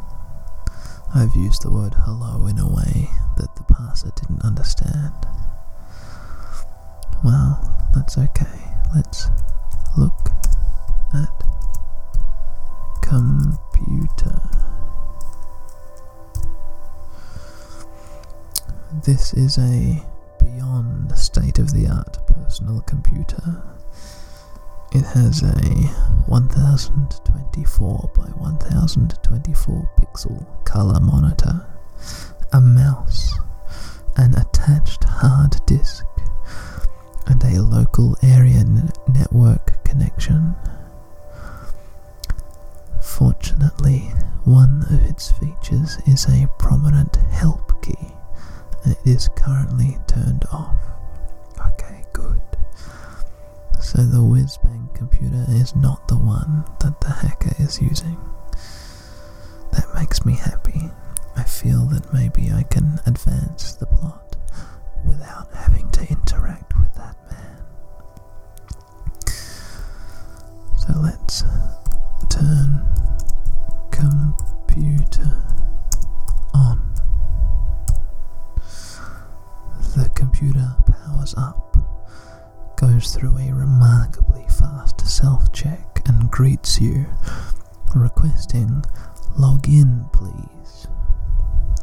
I've 1.16 1.36
used 1.36 1.62
the 1.62 1.70
word 1.70 1.94
hello 1.94 2.46
in 2.48 2.58
a 2.58 2.66
way 2.68 3.08
that 3.36 3.54
the 3.54 3.62
parser 3.62 4.12
didn't 4.16 4.42
understand. 4.44 5.14
Well, 7.22 7.60
that's 7.94 8.18
okay. 8.18 8.74
Let's 8.94 9.28
look 9.96 10.30
at 11.14 11.44
computer. 13.02 14.40
This 19.04 19.32
is 19.34 19.58
a 19.58 20.02
beyond 20.40 21.16
state 21.16 21.58
of 21.58 21.72
the 21.72 21.86
art 21.86 22.18
personal 22.26 22.80
computer. 22.80 23.62
It 24.94 25.02
has 25.06 25.42
a 25.42 25.52
1024 26.28 28.10
by 28.14 28.22
1024 28.22 29.90
pixel 29.98 30.64
color 30.64 31.00
monitor, 31.00 31.66
a 32.52 32.60
mouse, 32.60 33.36
an 34.16 34.34
attached 34.34 35.02
hard 35.02 35.56
disk, 35.66 36.06
and 37.26 37.42
a 37.42 37.60
local 37.60 38.16
area 38.22 38.62
network 39.08 39.82
connection. 39.84 40.54
Fortunately, 43.02 44.12
one 44.44 44.84
of 44.90 45.04
its 45.10 45.32
features 45.32 45.98
is 46.06 46.26
a 46.26 46.48
prominent 46.58 47.16
help 47.32 47.82
key, 47.82 48.12
and 48.84 48.92
it 48.92 48.98
is 49.04 49.28
currently 49.36 49.98
turned 50.06 50.44
off. 50.52 50.76
Okay, 51.66 52.04
good. 52.12 52.40
So 53.84 54.02
the 54.02 54.24
whiz-bang 54.24 54.88
computer 54.94 55.44
is 55.50 55.76
not 55.76 56.08
the 56.08 56.16
one 56.16 56.64
that 56.80 57.00
the 57.00 57.10
hacker 57.10 57.54
is 57.62 57.80
using. 57.80 58.18
That 59.72 59.86
makes 59.94 60.24
me 60.24 60.32
happy. 60.34 60.90
I 61.36 61.44
feel 61.44 61.84
that 61.86 62.12
maybe 62.12 62.50
I 62.50 62.62
can 62.64 62.98
advance 63.06 63.74
the 63.74 63.86
plot 63.86 64.36
without 65.06 65.52
having 65.54 65.90
to 65.90 66.08
interact 66.08 66.74
with 66.78 66.92
that 66.94 67.14
man. 67.30 67.62
So 70.78 70.92
let's 71.00 71.44
turn 72.30 72.82
computer 73.90 75.44
on. 76.54 76.80
The 79.96 80.08
computer 80.14 80.74
powers 80.86 81.34
up, 81.36 81.73
goes 82.76 83.14
through 83.14 83.38
a 83.38 83.52
remarkably 83.52 84.44
fast 84.48 85.06
self 85.06 85.52
check, 85.52 86.02
and 86.06 86.30
greets 86.30 86.80
you, 86.80 87.06
requesting 87.94 88.84
log 89.38 89.68
in, 89.68 90.06
please. 90.12 90.86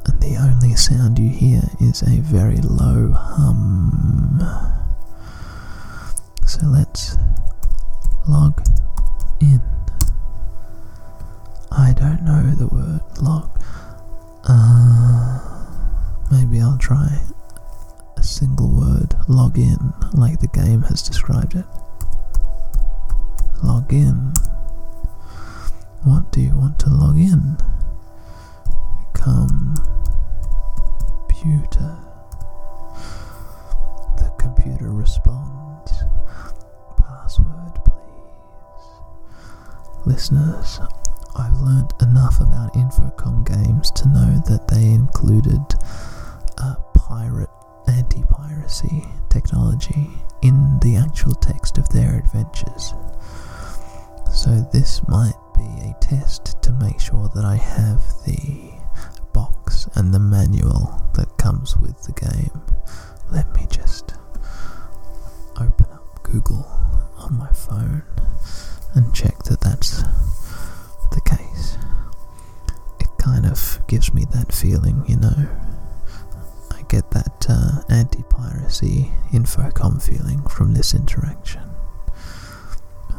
And 0.05 0.19
the 0.21 0.37
only 0.37 0.75
sound 0.75 1.19
you 1.19 1.29
hear 1.29 1.61
is 1.79 2.01
a 2.03 2.19
very 2.21 2.57
low 2.57 3.11
hum. 3.13 4.39
So 6.45 6.65
let's 6.67 7.17
log 8.27 8.61
in. 9.39 9.61
I 11.71 11.93
don't 11.93 12.23
know 12.23 12.43
the 12.55 12.67
word 12.67 13.01
log. 13.21 13.49
Uh, 14.43 15.39
maybe 16.31 16.59
I'll 16.61 16.77
try 16.77 17.21
a 18.21 18.23
single 18.23 18.69
word 18.69 19.09
login 19.27 19.93
like 20.13 20.39
the 20.39 20.47
game 20.49 20.83
has 20.83 21.01
described 21.01 21.55
it. 21.55 21.65
Log 23.63 23.91
in. 23.91 24.31
What 26.03 26.31
do 26.31 26.39
you 26.39 26.55
want 26.55 26.77
to 26.81 26.89
log 26.89 27.17
in? 27.17 27.57
Computer. 29.15 29.57
The 34.17 34.31
computer 34.37 34.91
responds. 34.91 35.91
Password, 36.97 37.73
please. 37.83 38.85
Listeners, 40.05 40.79
I've 41.35 41.59
learnt 41.59 41.91
enough 42.03 42.39
about 42.39 42.73
Infocom 42.75 43.47
games 43.47 43.89
to 43.91 44.07
know 44.09 44.39
that 44.47 44.67
they 44.67 44.91
included 44.91 45.73
a 46.59 46.75
pirate 46.93 47.49
anti 47.87 48.23
piracy 48.29 49.03
technology 49.29 50.09
in 50.41 50.79
the 50.81 50.95
actual 50.95 51.33
text 51.35 51.77
of 51.77 51.87
their 51.89 52.17
adventures. 52.19 52.93
So, 54.33 54.67
this 54.71 55.05
might 55.07 55.35
be 55.57 55.65
a 55.89 55.95
test 56.01 56.61
to 56.63 56.71
make 56.71 56.99
sure 56.99 57.29
that 57.35 57.45
I 57.45 57.55
have 57.57 58.01
the 58.25 58.71
box 59.33 59.87
and 59.95 60.13
the 60.13 60.19
manual 60.19 61.03
that 61.15 61.37
comes 61.37 61.77
with 61.77 62.01
the 62.03 62.13
game. 62.13 62.61
Let 63.31 63.53
me 63.55 63.67
just 63.69 64.13
open 65.59 65.85
up 65.93 66.23
Google 66.23 66.65
on 67.17 67.37
my 67.37 67.51
phone 67.51 68.03
and 68.93 69.13
check 69.13 69.43
that 69.43 69.61
that's 69.61 70.01
the 71.11 71.21
case. 71.25 71.77
It 72.99 73.07
kind 73.17 73.45
of 73.45 73.79
gives 73.87 74.13
me 74.13 74.25
that 74.31 74.51
feeling, 74.53 75.03
you 75.07 75.17
know. 75.17 75.49
Get 76.91 77.09
that 77.11 77.45
uh, 77.47 77.83
anti 77.87 78.21
piracy 78.23 79.13
infocom 79.31 80.01
feeling 80.03 80.45
from 80.49 80.73
this 80.73 80.93
interaction. 80.93 81.61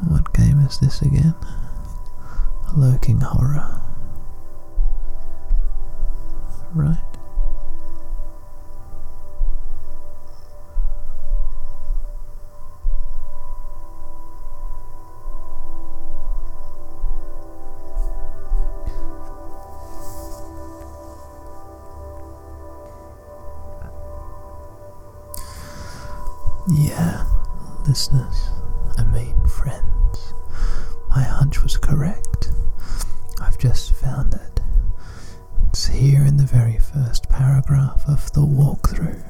What 0.08 0.35
game 0.35 0.61
is 0.61 0.78
this 0.78 1.00
again? 1.00 1.35
Lurking 2.76 3.22
Horror. 3.22 3.80
Right. 6.74 7.12
Yeah, 26.74 27.24
listeners, 27.87 28.48
I 28.96 29.04
mean 29.04 29.37
friends, 29.46 30.35
my 31.11 31.22
hunch 31.22 31.62
was 31.62 31.76
correct. 31.76 32.50
I've 33.40 33.58
just 33.58 33.92
found 33.94 34.35
it. 34.35 34.61
It's 35.68 35.87
here 35.87 36.24
in 36.24 36.37
the 36.37 36.44
very 36.46 36.78
first 36.78 37.28
paragraph 37.28 38.04
of 38.08 38.32
the 38.32 38.40
walkthrough 38.40 39.22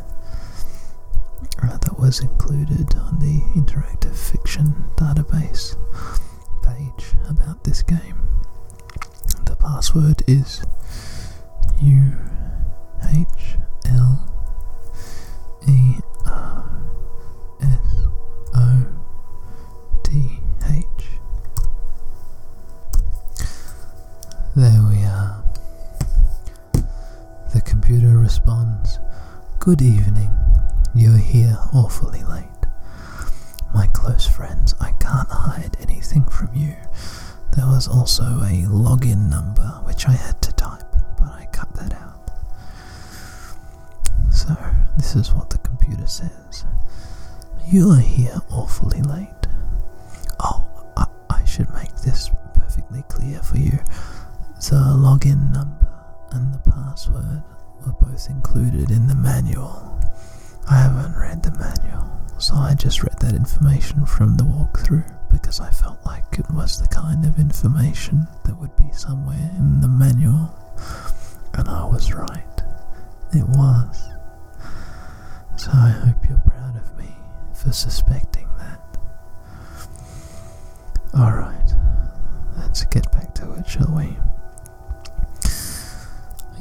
uh, 1.62 1.76
that 1.78 1.98
was 1.98 2.20
included 2.20 2.94
on 2.96 3.18
the 3.18 3.40
interactive 3.58 4.14
fiction 4.16 4.84
database 4.96 5.76
page 6.62 7.12
about 7.28 7.64
this 7.64 7.82
game. 7.82 8.28
The 9.46 9.56
password 9.56 10.22
is 10.26 10.62
U 11.80 12.12
H 13.10 13.56
L 13.86 14.28
E 15.68 15.96
R 16.26 16.71
S 17.62 17.78
O 18.54 18.86
T 20.04 20.38
H. 20.70 21.06
There 24.56 24.82
we 24.88 25.02
are. 25.04 25.44
The 27.54 27.60
computer 27.64 28.18
responds, 28.18 28.98
Good 29.58 29.80
evening. 29.82 30.30
You're 30.94 31.16
here 31.16 31.56
awfully 31.72 32.22
late. 32.24 32.48
My 33.74 33.86
close 33.88 34.26
friends, 34.26 34.74
I 34.80 34.92
can't 34.92 35.28
hide 35.30 35.76
anything 35.80 36.24
from 36.24 36.50
you. 36.54 36.74
There 37.56 37.66
was 37.66 37.88
also 37.88 38.22
a 38.24 38.66
login 38.68 39.28
number 39.30 39.68
which 39.84 40.06
I 40.06 40.12
had 40.12 40.40
to 40.42 40.52
type, 40.52 40.84
but 41.18 41.28
I 41.28 41.46
cut 41.52 41.72
that 41.74 41.92
out. 41.94 42.30
So, 44.30 44.56
this 44.96 45.14
is 45.16 45.32
what 45.32 45.50
the 45.50 45.58
computer 45.58 46.06
says. 46.06 46.64
You 47.66 47.90
are 47.92 48.00
here 48.00 48.40
awfully 48.50 49.00
late. 49.02 49.28
Oh, 50.40 50.68
I, 50.96 51.06
I 51.30 51.44
should 51.44 51.72
make 51.72 51.94
this 51.96 52.30
perfectly 52.54 53.02
clear 53.08 53.40
for 53.42 53.56
you. 53.56 53.78
The 54.60 54.76
login 54.76 55.52
number 55.52 55.88
and 56.32 56.52
the 56.52 56.58
password 56.70 57.42
were 57.84 57.92
both 58.00 58.28
included 58.28 58.90
in 58.90 59.06
the 59.06 59.14
manual. 59.14 60.00
I 60.70 60.76
haven't 60.82 61.18
read 61.18 61.42
the 61.42 61.50
manual, 61.52 62.20
so 62.38 62.52
So 62.52 62.58
I 62.58 62.74
just 62.74 63.02
read 63.02 63.18
that 63.20 63.34
information 63.34 64.04
from 64.04 64.36
the 64.36 64.44
walkthrough 64.44 65.10
because 65.30 65.58
I 65.60 65.70
felt 65.70 66.04
like 66.04 66.24
it 66.38 66.50
was 66.50 66.78
the 66.80 66.88
kind 66.88 67.24
of 67.24 67.38
information 67.38 68.26
that 68.44 68.58
would 68.60 68.76
be 68.76 68.90
somewhere 68.92 69.50
in 69.56 69.80
the 69.80 69.88
manual. 69.88 70.54
And 71.54 71.68
I 71.68 71.86
was 71.86 72.12
right. 72.12 72.62
It 73.32 73.48
was. 73.48 74.10
So 75.56 75.70
I 75.72 75.90
hope 75.90 76.28
you're 76.28 76.42
proud 76.46 76.76
of 76.76 76.98
me 76.98 77.11
for 77.62 77.72
suspecting 77.72 78.48
that. 78.58 78.80
Alright, 81.14 81.74
let's 82.58 82.84
get 82.84 83.10
back 83.12 83.34
to 83.36 83.52
it, 83.54 83.68
shall 83.68 83.94
we? 83.94 84.16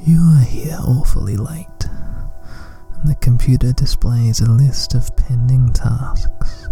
You 0.06 0.22
are 0.36 0.44
here 0.44 0.78
awfully 0.82 1.38
late, 1.38 1.68
and 1.86 3.08
the 3.10 3.16
computer 3.22 3.72
displays 3.74 4.42
a 4.42 4.50
list 4.50 4.94
of 4.94 5.16
pending 5.16 5.74
tasks, 5.74 6.68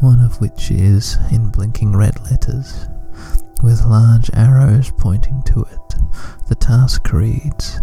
one 0.00 0.20
of 0.20 0.40
which 0.40 0.70
is 0.70 1.16
in 1.30 1.50
blinking 1.50 1.96
red 1.96 2.20
letters, 2.30 2.88
with 3.62 3.84
large 3.84 4.30
arrows 4.34 4.90
pointing 4.98 5.42
to 5.44 5.62
it. 5.62 5.94
The 6.48 6.54
task 6.54 7.12
reads 7.12 7.80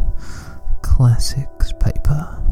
Classics 0.81 1.71
paper. 1.79 2.43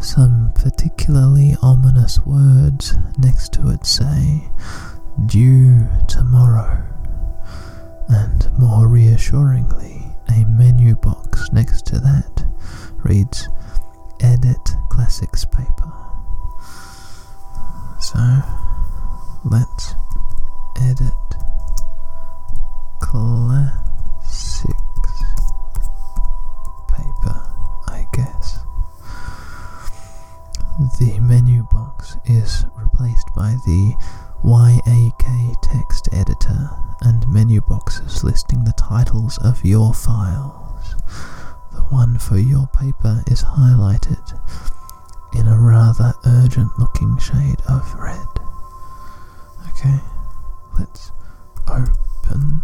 Some 0.00 0.52
particularly 0.54 1.56
ominous 1.62 2.20
words 2.24 2.94
next 3.18 3.52
to 3.54 3.70
it 3.70 3.84
say, 3.86 4.48
due 5.26 5.88
tomorrow, 6.08 6.84
and 8.08 8.50
more 8.58 8.88
reassuringly, 8.88 10.06
a 10.28 10.44
menu 10.44 10.96
box 10.96 11.50
next 11.52 11.86
to 11.86 11.98
that 12.00 12.44
reads 12.98 13.48
Edit 14.20 14.70
Classics 14.90 15.44
paper. 15.44 15.92
So 18.00 18.18
let's 19.44 19.94
edit 20.80 21.12
Classics 23.00 24.85
The 30.78 31.18
menu 31.20 31.62
box 31.72 32.16
is 32.26 32.66
replaced 32.76 33.28
by 33.34 33.56
the 33.64 33.94
YAK 34.44 35.54
text 35.62 36.08
editor 36.12 36.70
and 37.00 37.26
menu 37.28 37.62
boxes 37.62 38.22
listing 38.22 38.64
the 38.64 38.74
titles 38.74 39.38
of 39.38 39.64
your 39.64 39.94
files. 39.94 40.94
The 41.72 41.80
one 41.88 42.18
for 42.18 42.36
your 42.38 42.66
paper 42.68 43.24
is 43.26 43.42
highlighted 43.42 44.38
in 45.34 45.46
a 45.46 45.58
rather 45.58 46.12
urgent 46.26 46.70
looking 46.78 47.16
shade 47.18 47.62
of 47.68 47.94
red. 47.94 48.26
Okay, 49.70 49.98
let's 50.78 51.10
open 51.68 52.62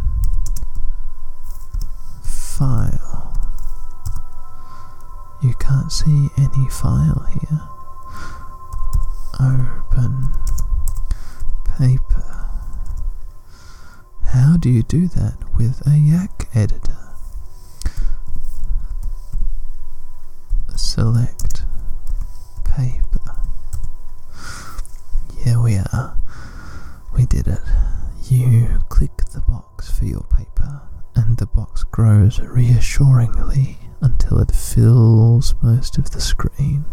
file. 2.22 3.32
You 5.42 5.54
can't 5.54 5.90
see 5.90 6.28
any 6.36 6.68
file 6.68 7.26
here. 7.40 7.60
Open 9.40 10.30
paper. 11.78 12.24
How 14.26 14.56
do 14.56 14.68
you 14.70 14.82
do 14.82 15.08
that 15.08 15.36
with 15.56 15.86
a 15.86 15.96
Yak 15.98 16.48
editor? 16.54 16.96
Select 20.76 21.64
paper. 22.64 23.42
Here 25.44 25.60
we 25.60 25.76
are. 25.76 26.16
We 27.16 27.26
did 27.26 27.46
it. 27.46 27.60
You 28.28 28.80
click 28.88 29.16
the 29.32 29.40
box 29.40 29.90
for 29.90 30.04
your 30.04 30.22
paper, 30.24 30.82
and 31.14 31.36
the 31.38 31.46
box 31.46 31.84
grows 31.84 32.38
reassuringly 32.40 33.78
until 34.00 34.38
it 34.38 34.52
fills 34.54 35.54
most 35.62 35.98
of 35.98 36.10
the 36.10 36.20
screen. 36.20 36.84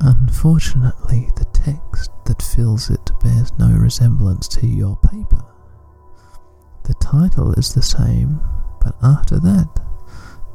Unfortunately, 0.00 1.28
the 1.36 1.44
text 1.52 2.10
that 2.24 2.42
fills 2.42 2.90
it 2.90 3.10
bears 3.22 3.52
no 3.58 3.68
resemblance 3.68 4.48
to 4.48 4.66
your 4.66 4.96
paper. 4.96 5.44
The 6.84 6.94
title 6.94 7.52
is 7.52 7.74
the 7.74 7.82
same, 7.82 8.40
but 8.80 8.96
after 9.02 9.38
that, 9.40 9.68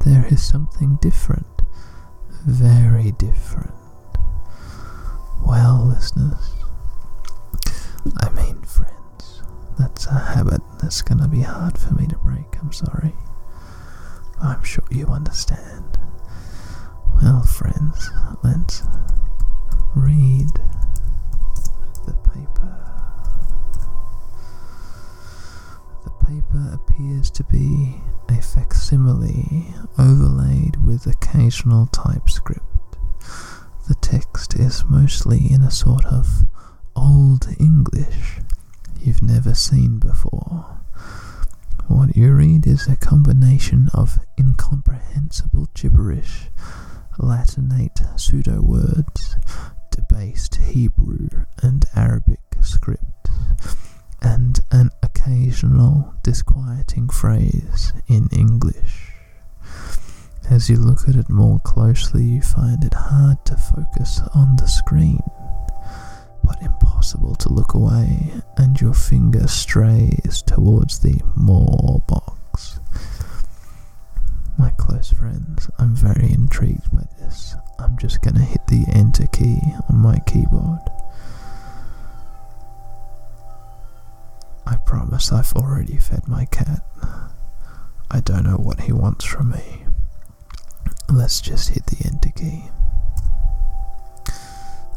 there 0.04 0.26
is 0.26 0.42
something 0.46 0.96
different. 1.00 1.46
Very 2.44 3.12
different. 3.12 3.72
Well, 5.46 5.86
listeners, 5.94 6.54
I 8.18 8.30
mean, 8.30 8.62
friends, 8.62 9.42
that's 9.78 10.06
a 10.06 10.12
habit 10.14 10.60
that's 10.80 11.02
gonna 11.02 11.28
be 11.28 11.42
hard 11.42 11.78
for 11.78 11.94
me 11.94 12.06
to 12.08 12.16
break, 12.18 12.56
I'm 12.60 12.72
sorry. 12.72 13.14
I'm 14.40 14.62
sure 14.64 14.84
you 14.90 15.06
understand. 15.06 15.98
Well, 17.22 17.42
friends, 17.42 18.10
let's 18.42 18.82
read 19.96 20.50
the 22.06 22.12
paper. 22.30 22.76
The 26.04 26.10
paper 26.26 26.70
appears 26.74 27.30
to 27.32 27.44
be 27.44 27.96
a 28.28 28.40
facsimile 28.42 29.74
overlaid 29.98 30.76
with 30.84 31.06
occasional 31.06 31.86
typescript. 31.86 32.62
The 33.88 33.94
text 34.00 34.54
is 34.58 34.84
mostly 34.88 35.46
in 35.50 35.62
a 35.62 35.70
sort 35.70 36.04
of 36.06 36.46
Old 36.94 37.48
English 37.58 38.38
you've 39.00 39.22
never 39.22 39.54
seen 39.54 39.98
before. 39.98 40.80
What 41.88 42.16
you 42.16 42.32
read 42.32 42.66
is 42.66 42.88
a 42.88 42.96
combination 42.96 43.88
of 43.94 44.18
incomprehensible 44.38 45.68
gibberish, 45.74 46.50
Latinate 47.18 48.18
pseudo 48.18 48.60
words, 48.60 49.36
debased 49.96 50.56
Hebrew 50.56 51.28
and 51.62 51.84
Arabic 51.94 52.40
script, 52.60 53.28
and 54.20 54.60
an 54.70 54.90
occasional 55.02 56.14
disquieting 56.22 57.08
phrase 57.08 57.92
in 58.06 58.28
English. 58.30 59.12
As 60.50 60.68
you 60.70 60.76
look 60.76 61.08
at 61.08 61.16
it 61.16 61.28
more 61.28 61.58
closely, 61.60 62.24
you 62.24 62.42
find 62.42 62.84
it 62.84 62.94
hard 62.94 63.44
to 63.46 63.56
focus 63.56 64.20
on 64.34 64.56
the 64.56 64.66
screen, 64.68 65.22
but 66.44 66.60
impossible 66.62 67.34
to 67.36 67.48
look 67.48 67.74
away, 67.74 68.32
and 68.56 68.80
your 68.80 68.94
finger 68.94 69.48
strays 69.48 70.42
towards 70.42 70.98
the 71.00 71.20
More 71.34 72.02
box. 72.06 72.78
My 74.58 74.70
close 74.78 75.10
friends, 75.10 75.70
I'm 75.78 75.94
very 75.94 76.30
intrigued 76.30 76.90
by 76.92 77.04
this. 77.18 77.54
I'm 77.78 77.96
just 77.98 78.22
gonna 78.22 78.40
hit 78.44 78.66
the 78.66 78.84
Enter 78.92 79.26
key 79.26 79.60
on 79.88 79.96
my 79.98 80.18
keyboard. 80.20 80.80
I 84.66 84.76
promise 84.84 85.32
I've 85.32 85.52
already 85.54 85.96
fed 85.96 86.26
my 86.26 86.46
cat. 86.46 86.80
I 88.10 88.20
don't 88.20 88.44
know 88.44 88.56
what 88.56 88.80
he 88.80 88.92
wants 88.92 89.24
from 89.24 89.50
me. 89.50 89.86
Let's 91.08 91.40
just 91.40 91.70
hit 91.70 91.86
the 91.86 92.06
Enter 92.06 92.30
key. 92.30 92.64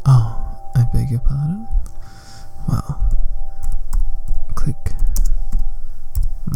Oh, 0.06 0.58
I 0.74 0.84
beg 0.92 1.10
your 1.10 1.20
pardon? 1.20 1.68
Well, 2.68 3.10
click 4.54 4.94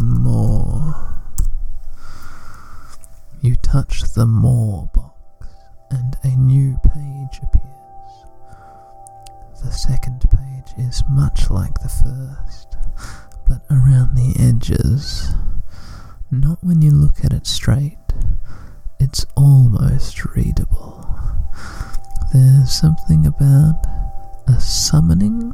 more. 0.01 0.95
You 3.41 3.55
touch 3.55 4.01
the 4.13 4.25
more 4.25 4.89
box 4.93 5.14
and 5.91 6.17
a 6.23 6.29
new 6.35 6.77
page 6.83 7.39
appears. 7.43 7.63
The 9.63 9.71
second 9.71 10.23
page 10.29 10.73
is 10.77 11.03
much 11.09 11.49
like 11.49 11.79
the 11.79 11.89
first, 11.89 12.77
but 13.47 13.61
around 13.69 14.15
the 14.15 14.35
edges. 14.39 15.33
Not 16.31 16.63
when 16.63 16.81
you 16.81 16.91
look 16.91 17.23
at 17.23 17.33
it 17.33 17.47
straight, 17.47 17.97
it's 18.99 19.25
almost 19.35 20.25
readable. 20.35 21.07
There's 22.33 22.71
something 22.71 23.25
about 23.25 23.85
a 24.47 24.59
summoning 24.59 25.53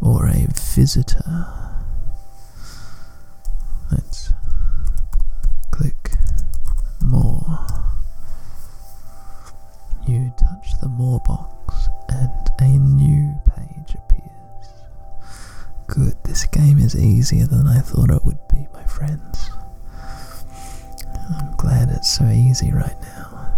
or 0.00 0.26
a 0.28 0.46
visitor. 0.52 1.46
Let's 3.90 4.32
click 5.70 6.12
more. 7.02 7.66
You 10.08 10.32
touch 10.38 10.72
the 10.80 10.88
more 10.88 11.20
box 11.20 11.90
and 12.08 12.50
a 12.60 12.68
new 12.78 13.34
page 13.54 13.94
appears. 13.94 14.72
Good, 15.86 16.14
this 16.24 16.46
game 16.46 16.78
is 16.78 16.96
easier 16.96 17.46
than 17.46 17.68
I 17.68 17.80
thought 17.80 18.10
it 18.10 18.24
would 18.24 18.38
be, 18.48 18.66
my 18.72 18.84
friends. 18.84 19.50
I'm 21.30 21.54
glad 21.56 21.90
it's 21.90 22.10
so 22.10 22.26
easy 22.26 22.72
right 22.72 22.96
now. 23.02 23.52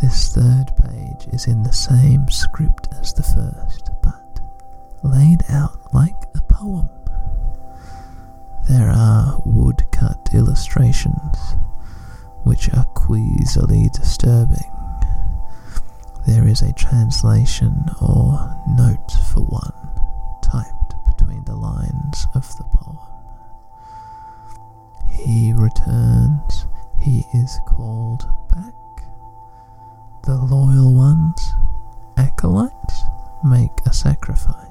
This 0.00 0.34
third 0.34 0.72
page 0.76 1.28
is 1.32 1.46
in 1.46 1.62
the 1.62 1.72
same 1.72 2.28
script 2.28 2.88
as 3.00 3.12
the 3.12 3.22
first, 3.22 3.90
but 4.02 4.40
laid 5.04 5.42
out 5.50 5.94
like 5.94 6.20
a 6.34 6.42
poem. 6.52 6.88
There 8.68 8.90
are 8.90 9.40
woodcut 9.46 10.30
illustrations, 10.34 11.36
which 12.44 12.68
are 12.70 12.84
queasily 12.94 13.88
disturbing. 13.92 14.70
There 16.26 16.46
is 16.46 16.62
a 16.62 16.72
translation 16.74 17.84
or 18.00 18.54
note 18.68 19.10
for 19.32 19.40
one 19.40 19.72
typed 20.42 20.94
between 21.06 21.44
the 21.44 21.56
lines 21.56 22.26
of 22.34 22.48
the 22.56 22.64
poem. 22.64 22.98
He 25.10 25.52
returns, 25.52 26.66
he 26.98 27.24
is 27.34 27.58
called 27.66 28.24
back. 28.50 28.74
The 30.24 30.36
loyal 30.36 30.94
ones, 30.94 31.52
acolytes, 32.16 33.02
make 33.44 33.72
a 33.86 33.92
sacrifice. 33.92 34.68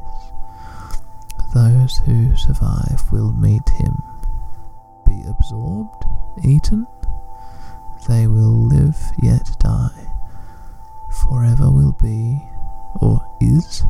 Those 1.54 1.98
who 1.98 2.36
survive 2.38 3.12
will 3.12 3.34
meet 3.34 3.68
him, 3.70 4.02
be 5.06 5.22
absorbed, 5.28 6.06
eaten. 6.46 6.88
They 8.08 8.28
will 8.28 8.68
live 8.68 8.98
yet 9.22 9.48
die. 9.60 10.08
Forever 11.24 11.70
will 11.70 11.92
be, 12.02 12.42
or 12.96 13.22
is, 13.40 13.84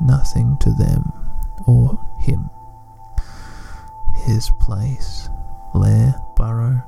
nothing 0.00 0.56
to 0.58 0.70
them 0.72 1.12
or 1.66 1.98
him. 2.18 2.50
His 4.24 4.50
place, 4.60 5.28
lair, 5.74 6.14
burrow, 6.36 6.82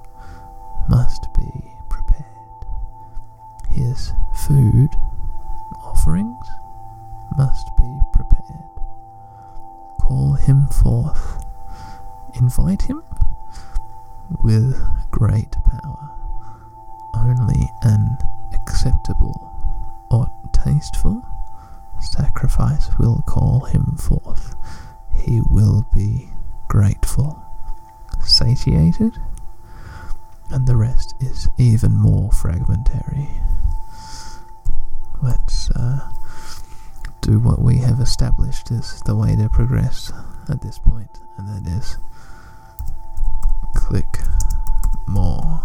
must 0.89 1.33
be 1.35 1.51
prepared. 1.89 2.25
His 3.69 4.13
food, 4.33 4.91
offerings, 5.85 6.47
must 7.37 7.69
be 7.77 7.99
prepared. 8.13 8.65
Call 10.01 10.33
him 10.33 10.67
forth, 10.69 11.45
invite 12.35 12.83
him 12.83 13.03
with 14.43 14.81
great 15.11 15.53
power. 15.67 16.20
Only 17.15 17.71
an 17.83 18.17
acceptable 18.53 19.47
or 20.11 20.27
tasteful 20.53 21.23
sacrifice 22.01 22.89
will 22.99 23.23
call 23.27 23.61
him 23.67 23.97
forth. 23.97 24.55
He 25.15 25.41
will 25.51 25.87
be 25.93 26.29
grateful, 26.69 27.43
satiated, 28.25 29.19
and 30.51 30.67
the 30.67 30.77
rest 30.77 31.15
is 31.21 31.49
even 31.59 31.97
more 31.97 32.33
fragmentary. 32.33 33.29
Let's 35.23 35.71
uh, 35.73 36.11
do 37.21 37.39
what 37.39 37.61
we 37.61 37.79
have 37.79 38.01
established 38.01 38.71
is 38.71 39.01
the 39.05 39.15
way 39.15 39.37
to 39.37 39.49
progress 39.49 40.13
at 40.49 40.63
this 40.63 40.79
point, 40.79 41.11
and 41.37 41.49
that 41.49 41.71
is 41.71 41.99
click 43.75 44.19
more. 45.07 45.61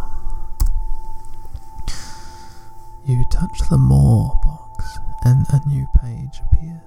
You 3.06 3.24
touch 3.26 3.60
the 3.70 3.78
more 3.78 4.40
box, 4.42 4.98
and 5.24 5.46
a 5.50 5.62
new 5.68 5.88
page 6.02 6.42
appears. 6.42 6.82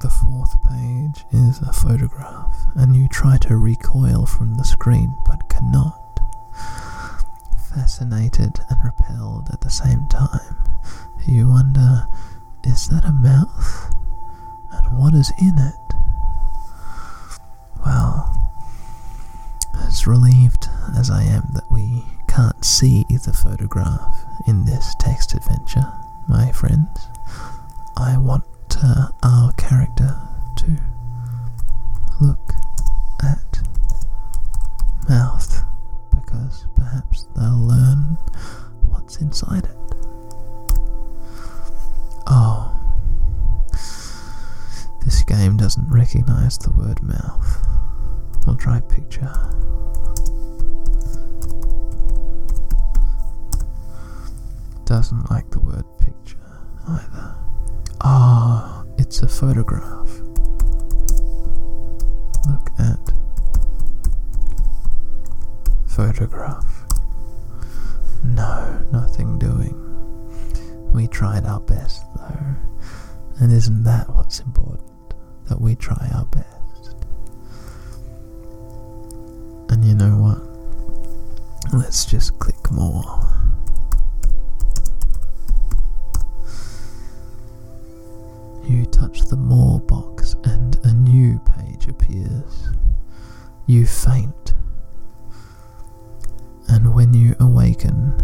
The 0.00 0.10
fourth 0.10 0.56
page 0.64 1.24
is 1.30 1.60
a 1.60 1.72
photograph, 1.72 2.56
and 2.74 2.96
you 2.96 3.06
try 3.08 3.36
to 3.38 3.56
recoil 3.56 4.26
from 4.26 4.54
the 4.54 4.64
screen 4.64 5.14
but 5.26 5.48
cannot. 5.48 6.20
Fascinated 7.74 8.60
and 8.68 8.84
repelled 8.84 9.50
at 9.52 9.60
the 9.60 9.70
same 9.70 10.08
time, 10.08 10.56
you 11.26 11.48
wonder 11.48 12.06
is 12.64 12.88
that 12.88 13.04
a 13.04 13.12
mouth? 13.12 13.94
And 14.72 14.98
what 14.98 15.14
is 15.14 15.32
in 15.38 15.56
it? 15.58 15.94
Well, 17.84 18.50
as 19.86 20.06
relieved 20.06 20.68
as 20.96 21.10
I 21.10 21.22
am 21.22 21.48
that 21.54 21.70
we 21.70 22.04
can't 22.30 22.64
see 22.64 23.04
the 23.08 23.32
photograph 23.32 24.24
in 24.46 24.64
this 24.64 24.94
text 25.00 25.34
adventure, 25.34 25.86
my 26.28 26.52
friends, 26.52 27.08
I 27.96 28.16
want 28.18 28.44
uh, 28.82 29.08
our 29.22 29.52
character 29.52 30.16
to 30.58 30.76
look 32.20 32.52
at 33.22 33.60
mouth 35.08 35.62
because 36.14 36.66
perhaps 36.76 37.26
they'll 37.34 37.66
learn 37.66 38.16
what's 38.88 39.16
inside 39.16 39.64
it. 39.64 39.76
Oh, 42.28 42.72
this 45.04 45.22
game 45.26 45.56
doesn't 45.56 45.90
recognize 45.90 46.58
the 46.58 46.70
word 46.70 47.02
mouth. 47.02 47.66
We'll 48.46 48.56
try 48.56 48.80
picture. 48.80 49.32
Doesn't 54.90 55.30
like 55.30 55.48
the 55.52 55.60
word 55.60 55.84
picture 56.00 56.36
either. 56.88 57.36
Ah, 58.00 58.84
it's 58.98 59.22
a 59.22 59.28
photograph. 59.28 60.10
Look 62.48 62.70
at 62.76 62.98
photograph. 65.86 66.66
No, 68.24 68.84
nothing 68.90 69.38
doing. 69.38 69.76
We 70.92 71.06
tried 71.06 71.44
our 71.44 71.60
best 71.60 72.02
though, 72.16 72.56
and 73.38 73.52
isn't 73.52 73.84
that 73.84 74.12
what's 74.12 74.40
important? 74.40 75.14
That 75.48 75.60
we 75.60 75.76
try 75.76 76.10
our 76.12 76.26
best. 76.26 76.96
And 79.68 79.84
you 79.84 79.94
know 79.94 80.16
what? 80.16 81.72
Let's 81.72 82.04
just 82.04 82.36
click 82.40 82.72
more. 82.72 83.39
You 88.64 88.84
touch 88.86 89.22
the 89.22 89.36
more 89.36 89.80
box 89.80 90.34
and 90.44 90.76
a 90.84 90.92
new 90.92 91.38
page 91.40 91.88
appears. 91.88 92.68
You 93.66 93.86
faint. 93.86 94.54
And 96.68 96.94
when 96.94 97.12
you 97.14 97.34
awaken, 97.40 98.14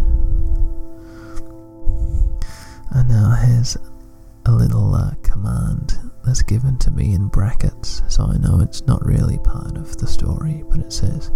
and 2.91 3.09
now 3.09 3.31
here's 3.31 3.75
a 4.45 4.51
little 4.51 4.95
uh, 4.95 5.11
command 5.21 5.97
that's 6.25 6.41
given 6.41 6.77
to 6.79 6.91
me 6.91 7.13
in 7.13 7.27
brackets, 7.27 8.01
so 8.07 8.25
I 8.25 8.37
know 8.37 8.59
it's 8.61 8.85
not 8.87 9.05
really 9.05 9.37
part 9.39 9.77
of 9.77 9.97
the 9.97 10.07
story, 10.07 10.63
but 10.69 10.79
it 10.79 10.93
says 10.93 11.31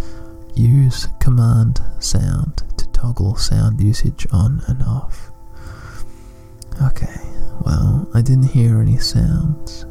use 0.55 1.07
command 1.19 1.79
sound 1.99 2.63
to 2.77 2.87
toggle 2.91 3.35
sound 3.35 3.81
usage 3.81 4.27
on 4.31 4.61
and 4.67 4.81
off. 4.83 5.31
Okay, 6.81 7.15
well, 7.65 8.09
I 8.13 8.21
didn't 8.21 8.49
hear 8.49 8.79
any 8.81 8.97
sounds, 8.97 9.83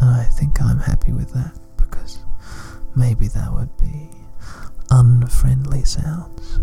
and 0.00 0.10
I 0.10 0.24
think 0.24 0.60
I'm 0.60 0.78
happy 0.78 1.12
with 1.12 1.32
that 1.32 1.56
because 1.76 2.24
maybe 2.96 3.28
that 3.28 3.52
would 3.52 3.76
be 3.78 4.10
unfriendly 4.90 5.84
sounds, 5.84 6.60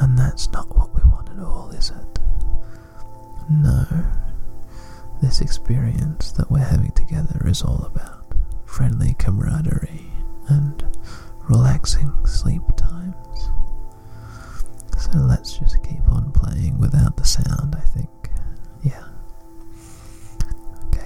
and 0.00 0.18
that's 0.18 0.50
not 0.52 0.74
what 0.76 0.94
we 0.94 1.02
want 1.10 1.28
at 1.30 1.38
all, 1.38 1.70
is 1.70 1.90
it? 1.90 2.18
No. 3.50 3.86
This 5.20 5.40
experience 5.40 6.32
that 6.32 6.50
we're 6.50 6.58
having 6.58 6.92
together 6.92 7.40
is 7.46 7.62
all 7.62 7.84
about 7.86 8.24
friendly 8.64 9.14
camaraderie 9.18 10.10
and 10.48 10.84
relaxing 11.48 12.12
sleep 12.26 12.62
times. 12.76 13.50
So 14.98 15.10
let's 15.18 15.58
just 15.58 15.82
keep 15.82 16.06
on 16.08 16.32
playing 16.32 16.78
without 16.78 17.16
the 17.16 17.24
sound, 17.24 17.76
I 17.76 17.80
think. 17.80 18.21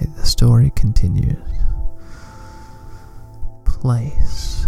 The 0.00 0.24
story 0.24 0.70
continues. 0.76 1.36
Place. 3.64 4.66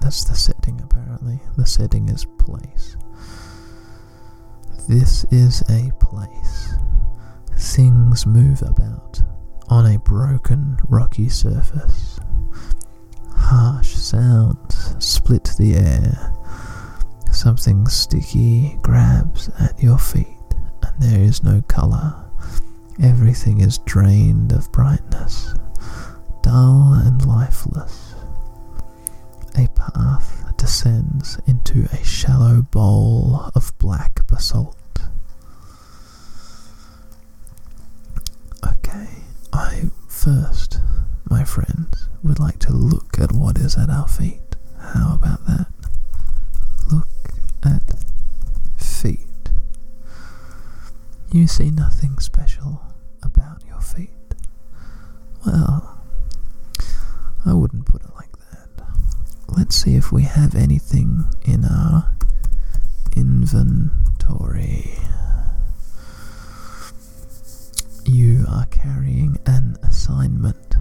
That's 0.00 0.24
the 0.24 0.34
setting, 0.34 0.80
apparently. 0.82 1.40
The 1.56 1.66
setting 1.66 2.08
is 2.08 2.24
place. 2.38 2.96
This 4.88 5.24
is 5.30 5.62
a 5.68 5.90
place. 6.00 6.74
Things 7.56 8.26
move 8.26 8.62
about 8.62 9.20
on 9.68 9.86
a 9.86 9.98
broken, 9.98 10.78
rocky 10.88 11.28
surface. 11.28 12.20
Harsh 13.32 13.94
sounds 13.94 14.94
split 15.04 15.50
the 15.58 15.74
air. 15.74 16.32
Something 17.32 17.86
sticky 17.88 18.78
grabs 18.82 19.50
at 19.58 19.82
your 19.82 19.98
feet, 19.98 20.26
and 20.82 21.02
there 21.02 21.20
is 21.20 21.42
no 21.42 21.62
colour. 21.62 22.25
Everything 23.02 23.60
is 23.60 23.78
drained 23.78 24.52
of 24.52 24.70
brightness, 24.72 25.54
dull 26.42 26.94
and 26.94 27.24
lifeless. 27.26 28.14
A 29.56 29.68
path 29.68 30.52
descends 30.56 31.38
into 31.46 31.86
a 31.92 32.04
shallow 32.04 32.62
bowl 32.62 33.50
of 33.54 33.76
black 33.78 34.26
basalt. 34.26 34.76
Okay, 38.66 39.08
I 39.52 39.90
first, 40.08 40.80
my 41.28 41.44
friends, 41.44 42.08
would 42.22 42.38
like 42.38 42.58
to 42.60 42.72
look 42.72 43.18
at 43.18 43.32
what 43.32 43.58
is 43.58 43.76
at 43.76 43.90
our 43.90 44.08
feet. 44.08 44.56
How 44.78 45.14
about 45.14 45.44
that? 45.46 45.66
Look 46.90 47.08
at 47.62 47.82
You 51.36 51.46
see 51.46 51.70
nothing 51.70 52.18
special 52.18 52.80
about 53.22 53.62
your 53.68 53.82
feet. 53.82 54.08
Well, 55.44 56.00
I 57.44 57.52
wouldn't 57.52 57.84
put 57.84 58.00
it 58.00 58.14
like 58.14 58.32
that. 58.38 58.70
Let's 59.46 59.76
see 59.76 59.96
if 59.96 60.10
we 60.10 60.22
have 60.22 60.54
anything 60.54 61.26
in 61.44 61.66
our 61.66 62.10
inventory. 63.14 64.94
You 68.06 68.46
are 68.48 68.64
carrying 68.70 69.36
an 69.44 69.76
assignment. 69.82 70.74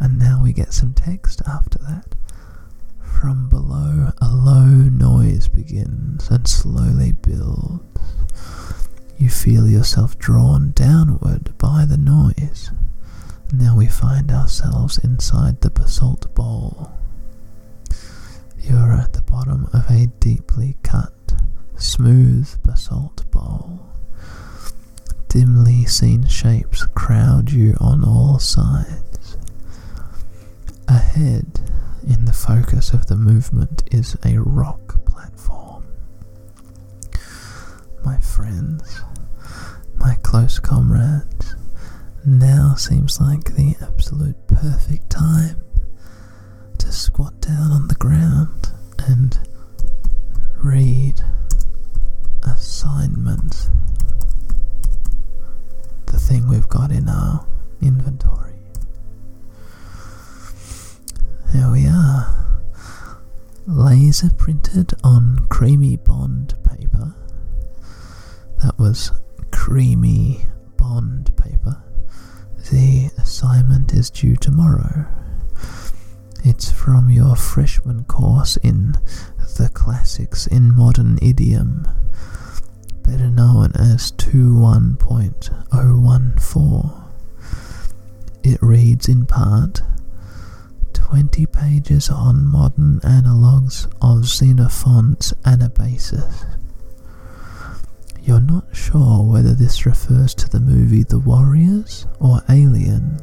And 0.00 0.18
now 0.18 0.40
we 0.42 0.52
get 0.52 0.72
some 0.72 0.92
text 0.92 1.40
after 1.46 1.78
that. 1.78 2.16
From 3.20 3.48
below, 3.48 4.10
a 4.20 4.34
low 4.34 4.64
noise 4.64 5.46
begins 5.46 6.28
and 6.30 6.48
slowly 6.48 7.12
builds. 7.12 7.84
You 9.20 9.28
feel 9.28 9.68
yourself 9.68 10.18
drawn 10.18 10.70
downward 10.72 11.56
by 11.58 11.84
the 11.84 11.98
noise. 11.98 12.70
Now 13.52 13.76
we 13.76 13.86
find 13.86 14.30
ourselves 14.32 14.96
inside 14.98 15.60
the 15.60 15.70
basalt 15.70 16.34
bowl. 16.34 16.90
You're 18.58 18.92
at 18.94 19.12
the 19.12 19.20
bottom 19.22 19.68
of 19.74 19.90
a 19.90 20.06
deeply 20.20 20.76
cut, 20.82 21.34
smooth 21.76 22.48
basalt 22.64 23.30
bowl. 23.30 23.80
Dimly 25.28 25.84
seen 25.84 26.26
shapes 26.26 26.86
crowd 26.94 27.50
you 27.52 27.76
on 27.78 28.02
all 28.02 28.38
sides. 28.38 29.36
Ahead, 30.88 31.60
in 32.06 32.24
the 32.24 32.32
focus 32.32 32.92
of 32.94 33.06
the 33.06 33.16
movement, 33.16 33.82
is 33.92 34.16
a 34.24 34.38
rock 34.38 35.04
platform. 35.04 35.84
My 38.04 38.18
friends, 38.18 39.02
my 40.00 40.14
close 40.22 40.58
comrades, 40.58 41.54
now 42.24 42.74
seems 42.74 43.20
like 43.20 43.54
the 43.54 43.76
absolute 43.82 44.36
perfect 44.48 45.10
time 45.10 45.62
to 46.78 46.90
squat 46.92 47.38
down 47.40 47.70
on 47.72 47.88
the 47.88 47.94
ground 47.94 48.72
and 48.98 49.38
read 50.56 51.14
assignment. 52.44 53.68
The 56.06 56.18
thing 56.18 56.48
we've 56.48 56.68
got 56.68 56.90
in 56.90 57.08
our 57.08 57.46
inventory. 57.80 58.54
Here 61.52 61.70
we 61.70 61.86
are. 61.86 62.36
Laser 63.66 64.30
printed 64.36 64.94
on 65.04 65.46
creamy 65.48 65.96
bond 65.96 66.54
paper. 66.64 67.14
That 68.62 68.78
was 68.78 69.12
creamy 69.60 70.40
bond 70.78 71.36
paper. 71.36 71.76
The 72.72 73.10
assignment 73.18 73.92
is 73.92 74.08
due 74.08 74.34
tomorrow. 74.34 75.04
It's 76.42 76.72
from 76.72 77.10
your 77.10 77.36
freshman 77.36 78.04
course 78.04 78.56
in 78.56 78.92
the 79.58 79.68
classics 79.74 80.46
in 80.46 80.74
modern 80.74 81.18
idiom, 81.20 81.86
better 83.02 83.28
known 83.28 83.72
as 83.74 84.12
21.014. 84.12 87.12
It 88.42 88.62
reads 88.62 89.08
in 89.08 89.26
part 89.26 89.82
20 90.94 91.44
pages 91.44 92.08
on 92.08 92.46
modern 92.46 93.00
analogues 93.04 93.86
of 94.00 94.24
Xenophon's 94.24 95.34
Anabasis. 95.44 96.46
You're 98.22 98.40
not 98.40 98.64
sure 98.74 99.22
whether 99.24 99.54
this 99.54 99.86
refers 99.86 100.34
to 100.36 100.48
the 100.48 100.60
movie 100.60 101.02
The 101.02 101.18
Warriors 101.18 102.06
or 102.20 102.40
Alien, 102.48 103.18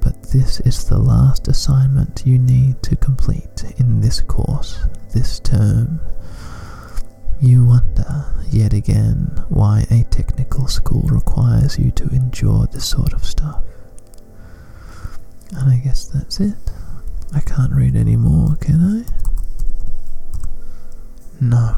but 0.00 0.22
this 0.32 0.60
is 0.60 0.84
the 0.84 0.98
last 0.98 1.48
assignment 1.48 2.22
you 2.24 2.38
need 2.38 2.82
to 2.84 2.96
complete 2.96 3.64
in 3.78 4.00
this 4.00 4.20
course 4.20 4.78
this 5.12 5.40
term. 5.40 6.00
You 7.40 7.64
wonder, 7.64 8.26
yet 8.50 8.72
again, 8.72 9.42
why 9.48 9.86
a 9.90 10.04
technical 10.04 10.68
school 10.68 11.02
requires 11.02 11.78
you 11.78 11.90
to 11.92 12.04
endure 12.08 12.66
this 12.66 12.84
sort 12.84 13.12
of 13.12 13.24
stuff. 13.24 13.62
And 15.56 15.70
I 15.72 15.76
guess 15.78 16.04
that's 16.06 16.38
it. 16.40 16.54
I 17.34 17.40
can't 17.40 17.72
read 17.72 17.96
any 17.96 18.16
more, 18.16 18.56
can 18.56 19.04
I? 19.04 19.04
No. 21.40 21.76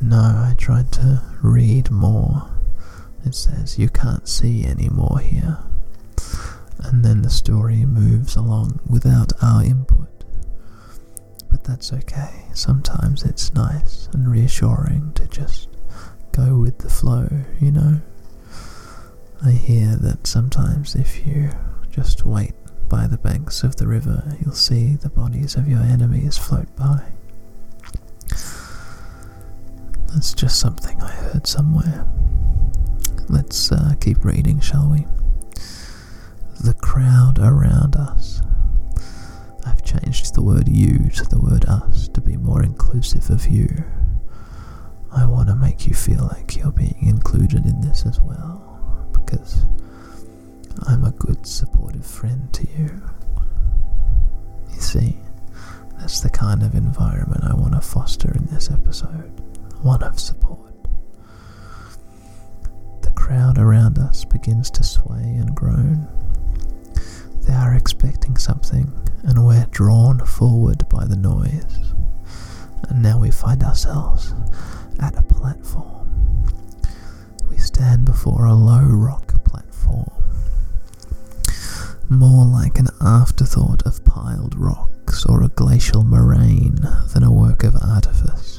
No, 0.00 0.16
I 0.16 0.54
tried 0.56 0.92
to 0.92 1.22
read 1.42 1.90
more. 1.90 2.48
It 3.24 3.34
says 3.34 3.78
you 3.78 3.88
can't 3.88 4.28
see 4.28 4.64
any 4.64 4.88
more 4.88 5.18
here. 5.18 5.58
And 6.78 7.04
then 7.04 7.22
the 7.22 7.30
story 7.30 7.84
moves 7.84 8.36
along 8.36 8.80
without 8.88 9.32
our 9.42 9.62
input. 9.64 10.24
But 11.50 11.64
that's 11.64 11.92
okay. 11.92 12.44
Sometimes 12.54 13.24
it's 13.24 13.52
nice 13.54 14.08
and 14.12 14.30
reassuring 14.30 15.12
to 15.14 15.26
just 15.26 15.68
go 16.32 16.56
with 16.58 16.78
the 16.78 16.90
flow, 16.90 17.28
you 17.60 17.72
know? 17.72 18.00
I 19.44 19.50
hear 19.52 19.96
that 19.96 20.26
sometimes 20.26 20.94
if 20.94 21.26
you 21.26 21.50
just 21.90 22.24
wait 22.24 22.52
by 22.88 23.06
the 23.06 23.18
banks 23.18 23.62
of 23.62 23.76
the 23.76 23.86
river, 23.86 24.36
you'll 24.40 24.54
see 24.54 24.94
the 24.96 25.10
bodies 25.10 25.56
of 25.56 25.68
your 25.68 25.80
enemies 25.80 26.38
float 26.38 26.74
by. 26.76 27.02
That's 30.12 30.34
just 30.34 30.58
something 30.58 31.00
I 31.00 31.10
heard 31.10 31.46
somewhere. 31.46 32.06
Let's 33.28 33.70
uh, 33.70 33.94
keep 34.00 34.24
reading, 34.24 34.58
shall 34.60 34.88
we? 34.90 35.06
The 36.60 36.74
crowd 36.74 37.38
around 37.38 37.94
us. 37.94 38.42
I've 39.64 39.84
changed 39.84 40.34
the 40.34 40.42
word 40.42 40.66
you 40.66 41.10
to 41.10 41.24
the 41.24 41.38
word 41.38 41.66
us 41.66 42.08
to 42.08 42.20
be 42.20 42.36
more 42.36 42.62
inclusive 42.62 43.30
of 43.30 43.46
you. 43.46 43.68
I 45.12 45.26
want 45.26 45.48
to 45.48 45.54
make 45.54 45.86
you 45.86 45.94
feel 45.94 46.28
like 46.32 46.56
you're 46.56 46.72
being 46.72 46.98
included 47.00 47.64
in 47.66 47.80
this 47.80 48.04
as 48.06 48.20
well, 48.20 49.08
because 49.12 49.66
I'm 50.86 51.04
a 51.04 51.12
good, 51.12 51.46
supportive 51.46 52.06
friend 52.06 52.52
to 52.54 52.66
you. 52.78 53.02
You 54.72 54.80
see, 54.80 55.16
that's 55.98 56.20
the 56.20 56.30
kind 56.30 56.62
of 56.62 56.74
environment 56.74 57.44
I 57.44 57.54
want 57.54 57.74
to 57.74 57.80
foster 57.80 58.32
in 58.34 58.46
this 58.46 58.70
episode 58.70 59.42
one 59.82 60.02
of 60.02 60.18
support. 60.18 60.72
The 63.02 63.10
crowd 63.12 63.58
around 63.58 63.98
us 63.98 64.24
begins 64.24 64.70
to 64.72 64.84
sway 64.84 65.22
and 65.22 65.54
groan. 65.54 66.06
They 67.42 67.54
are 67.54 67.74
expecting 67.74 68.36
something, 68.36 68.92
and 69.22 69.46
we're 69.46 69.66
drawn 69.70 70.18
forward 70.26 70.88
by 70.88 71.04
the 71.06 71.16
noise. 71.16 71.94
And 72.88 73.02
now 73.02 73.18
we 73.18 73.30
find 73.30 73.62
ourselves 73.62 74.34
at 75.00 75.18
a 75.18 75.22
platform. 75.22 76.42
We 77.48 77.56
stand 77.58 78.04
before 78.04 78.44
a 78.46 78.54
low 78.54 78.84
rock 78.84 79.44
platform, 79.44 80.10
more 82.08 82.46
like 82.46 82.78
an 82.78 82.88
afterthought 83.00 83.82
of 83.86 84.04
piled 84.04 84.54
rocks 84.56 85.24
or 85.26 85.42
a 85.42 85.48
glacial 85.48 86.02
moraine 86.04 86.78
than 87.12 87.22
a 87.22 87.32
work 87.32 87.64
of 87.64 87.76
artifice. 87.76 88.57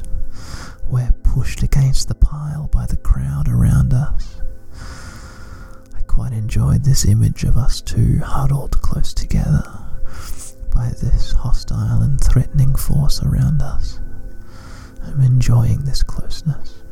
We're 0.90 1.12
pushed 1.24 1.62
against 1.64 2.08
the 2.08 2.16
pile 2.16 2.68
by 2.72 2.86
the 2.88 2.98
crowd 2.98 3.48
around 3.48 3.94
us. 3.94 4.42
I 5.96 6.02
quite 6.08 6.34
enjoyed 6.34 6.84
this 6.84 7.06
image 7.06 7.44
of 7.44 7.58
us 7.58 7.80
two 7.82 8.20
huddled 8.20 8.82
close 8.82 9.14
together 9.14 9.64
by 10.74 10.90
this 11.02 11.32
hostile 11.32 12.02
and 12.02 12.20
threatening 12.20 12.76
force 12.76 13.22
around 13.22 13.62
us. 13.62 14.00
I'm 15.04 15.22
enjoying 15.22 15.84
this 15.84 16.02
closeness, 16.04 16.84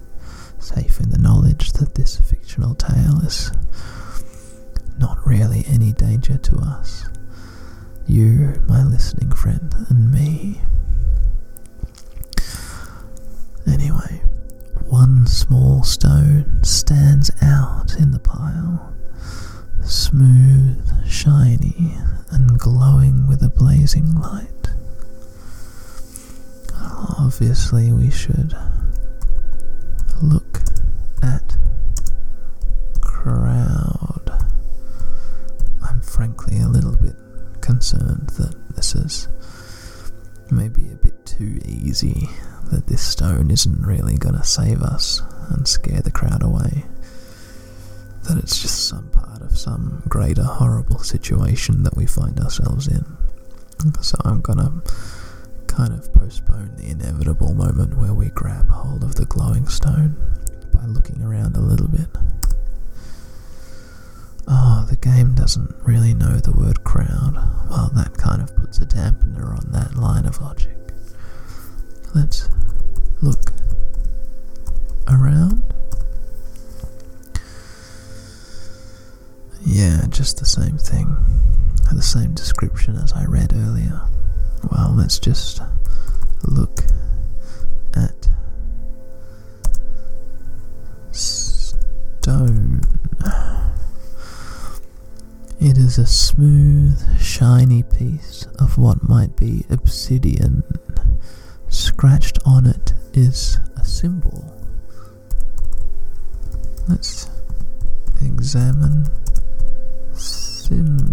safe 0.60 1.00
in 1.00 1.10
the 1.10 1.18
knowledge 1.18 1.72
that 1.74 1.96
this 1.96 2.18
fictional 2.18 2.76
tale 2.76 3.20
is 3.26 3.52
not 5.00 5.18
really 5.26 5.64
any 5.68 5.94
danger 5.94 6.38
to 6.38 6.58
us. 6.58 7.06
You, 8.06 8.64
my 8.68 8.84
listening 8.84 9.32
friend, 9.32 9.74
and 9.90 10.12
me. 10.12 10.62
Anyway, 13.68 14.22
one 14.86 15.28
small 15.28 15.84
stone 15.84 16.64
stands 16.64 17.32
out 17.42 17.96
in 18.00 18.12
the 18.12 18.20
pile, 18.20 18.94
smooth, 19.84 20.82
shiny, 21.08 21.96
and 22.32 22.58
glowing 22.60 23.28
with 23.28 23.44
a 23.44 23.50
blazing 23.50 24.16
light. 24.16 24.48
Obviously, 27.20 27.92
we 27.92 28.10
should 28.10 28.54
look 30.22 30.62
at 31.22 31.56
crowd. 33.02 34.32
I'm 35.84 36.02
frankly 36.02 36.60
a 36.60 36.68
little 36.68 36.96
bit 36.96 37.16
concerned 37.62 38.30
that 38.38 38.56
this 38.76 38.96
is 38.96 39.28
maybe 40.50 40.90
a 40.92 40.96
bit 40.96 41.26
too 41.26 41.60
easy 41.66 42.30
that 42.72 42.88
this 42.88 43.02
stone 43.02 43.52
isn't 43.52 43.82
really 43.86 44.18
gonna 44.18 44.44
save 44.44 44.82
us 44.82 45.22
and 45.50 45.68
scare 45.68 46.02
the 46.02 46.12
crowd 46.12 46.44
away. 46.44 46.86
That 48.24 48.38
it's 48.38 48.62
just 48.62 48.88
some 48.88 49.10
part 49.10 49.42
of 49.42 49.58
some 49.58 50.04
greater 50.08 50.44
horrible 50.44 51.00
situation 51.00 51.84
that 51.84 51.96
we 51.96 52.06
find 52.06 52.40
ourselves 52.40 52.88
in. 52.88 53.06
So 54.02 54.18
I'm 54.26 54.42
gonna 54.42 54.82
kind 55.68 55.94
of 55.94 56.12
postpone 56.14 56.76
the 56.78 56.90
inevitable 56.90 57.54
moment 57.54 57.98
where 57.98 58.14
we 58.14 58.30
grab 58.30 58.70
hold 58.70 59.04
of 59.04 59.16
the 59.16 59.26
glowing 59.26 59.68
stone 59.68 60.16
by 60.74 60.86
looking 60.86 61.22
around 61.22 61.56
a 61.56 61.62
little 61.62 61.88
bit. 61.88 62.08
Oh, 64.48 64.86
the 64.90 64.96
game 64.96 65.36
doesn't 65.36 65.76
really 65.84 66.14
know 66.14 66.38
the 66.40 66.54
word 66.54 66.84
crowd. 66.84 67.36
Well, 67.70 67.92
that 67.96 68.18
kind 68.18 68.42
of 68.42 68.56
puts 68.56 68.80
a 68.80 68.86
dampener 68.86 69.52
on 69.58 69.72
that 69.72 69.96
line 69.96 70.26
of 70.26 70.42
logic. 70.42 70.78
Let's 72.18 72.50
look 73.22 73.52
around. 75.08 75.62
Yeah, 79.64 80.04
just 80.10 80.40
the 80.40 80.46
same 80.46 80.80
thing. 80.80 81.16
The 81.94 82.02
same 82.02 82.34
description 82.34 82.96
as 82.96 83.14
I 83.14 83.26
read 83.26 83.54
earlier. 83.54 84.02
Well, 84.72 84.96
let's 84.98 85.20
just 85.20 85.62
look 86.44 86.86
at 87.96 88.28
stone. 91.12 92.82
It 95.60 95.78
is 95.78 96.00
a 96.00 96.08
smooth, 96.08 97.20
shiny 97.22 97.84
piece 97.84 98.48
of 98.58 98.80
what 98.80 99.08
might 99.08 99.36
be 99.36 99.66
obsidian. 99.70 100.64
Scratched 101.98 102.38
on 102.46 102.68
it 102.68 102.94
is 103.16 103.58
a 103.76 103.84
symbol. 103.84 104.54
Let's 106.88 107.28
examine 108.22 109.08
symbol. 110.14 111.10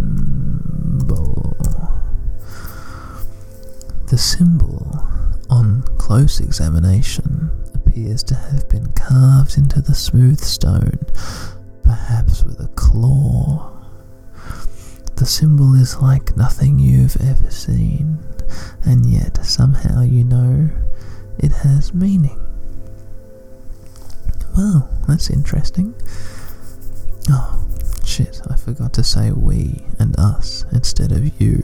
The 4.08 4.18
symbol, 4.18 5.08
on 5.48 5.84
close 5.96 6.40
examination, 6.40 7.50
appears 7.72 8.22
to 8.24 8.34
have 8.34 8.68
been 8.68 8.92
carved 8.92 9.56
into 9.56 9.80
the 9.80 9.94
smooth 9.94 10.40
stone, 10.40 10.98
perhaps 11.82 12.44
with 12.44 12.60
a 12.60 12.68
claw. 12.74 13.72
The 15.16 15.24
symbol 15.24 15.74
is 15.76 15.96
like 16.02 16.36
nothing 16.36 16.78
you've 16.78 17.16
ever 17.22 17.50
seen, 17.50 18.18
and 18.84 19.06
yet 19.06 19.44
somehow 19.44 20.02
you 20.02 20.24
know 20.24 20.70
it 21.38 21.52
has 21.52 21.92
meaning. 21.94 22.40
Well, 24.56 24.88
that's 25.08 25.30
interesting. 25.30 25.94
Oh, 27.28 27.66
shit, 28.04 28.40
I 28.48 28.56
forgot 28.56 28.92
to 28.94 29.04
say 29.04 29.32
we 29.32 29.84
and 29.98 30.18
us 30.18 30.64
instead 30.72 31.10
of 31.12 31.40
you 31.40 31.56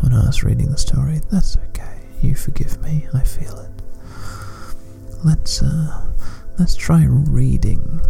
when 0.00 0.12
I 0.12 0.26
was 0.26 0.42
reading 0.42 0.70
the 0.70 0.78
story. 0.78 1.20
That's 1.30 1.56
okay. 1.68 2.00
You 2.20 2.34
forgive 2.34 2.82
me. 2.82 3.06
I 3.14 3.22
feel 3.22 3.58
it. 3.58 3.70
Let's 5.24 5.62
uh 5.62 6.10
let's 6.58 6.74
try 6.74 7.04
reading 7.06 8.00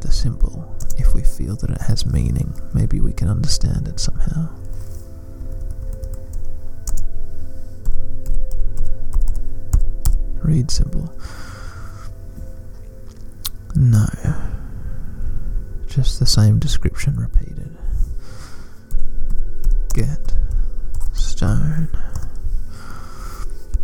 the 0.00 0.10
symbol 0.12 0.74
if 0.96 1.14
we 1.14 1.22
feel 1.22 1.56
that 1.56 1.70
it 1.70 1.82
has 1.82 2.06
meaning. 2.06 2.54
Maybe 2.74 3.00
we 3.00 3.12
can 3.12 3.28
understand 3.28 3.86
it 3.88 4.00
somehow. 4.00 4.48
Read 10.48 10.70
symbol. 10.70 11.12
No. 13.74 14.06
Just 15.86 16.18
the 16.20 16.24
same 16.24 16.58
description 16.58 17.16
repeated. 17.16 17.76
Get 19.92 20.32
stone 21.12 21.90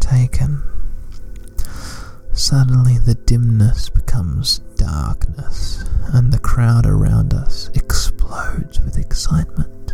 taken. 0.01 0.63
Suddenly, 2.33 2.97
the 2.97 3.17
dimness 3.27 3.91
becomes 3.91 4.61
darkness, 4.77 5.85
and 6.15 6.33
the 6.33 6.39
crowd 6.39 6.87
around 6.87 7.35
us 7.35 7.69
explodes 7.75 8.81
with 8.81 8.97
excitement. 8.97 9.93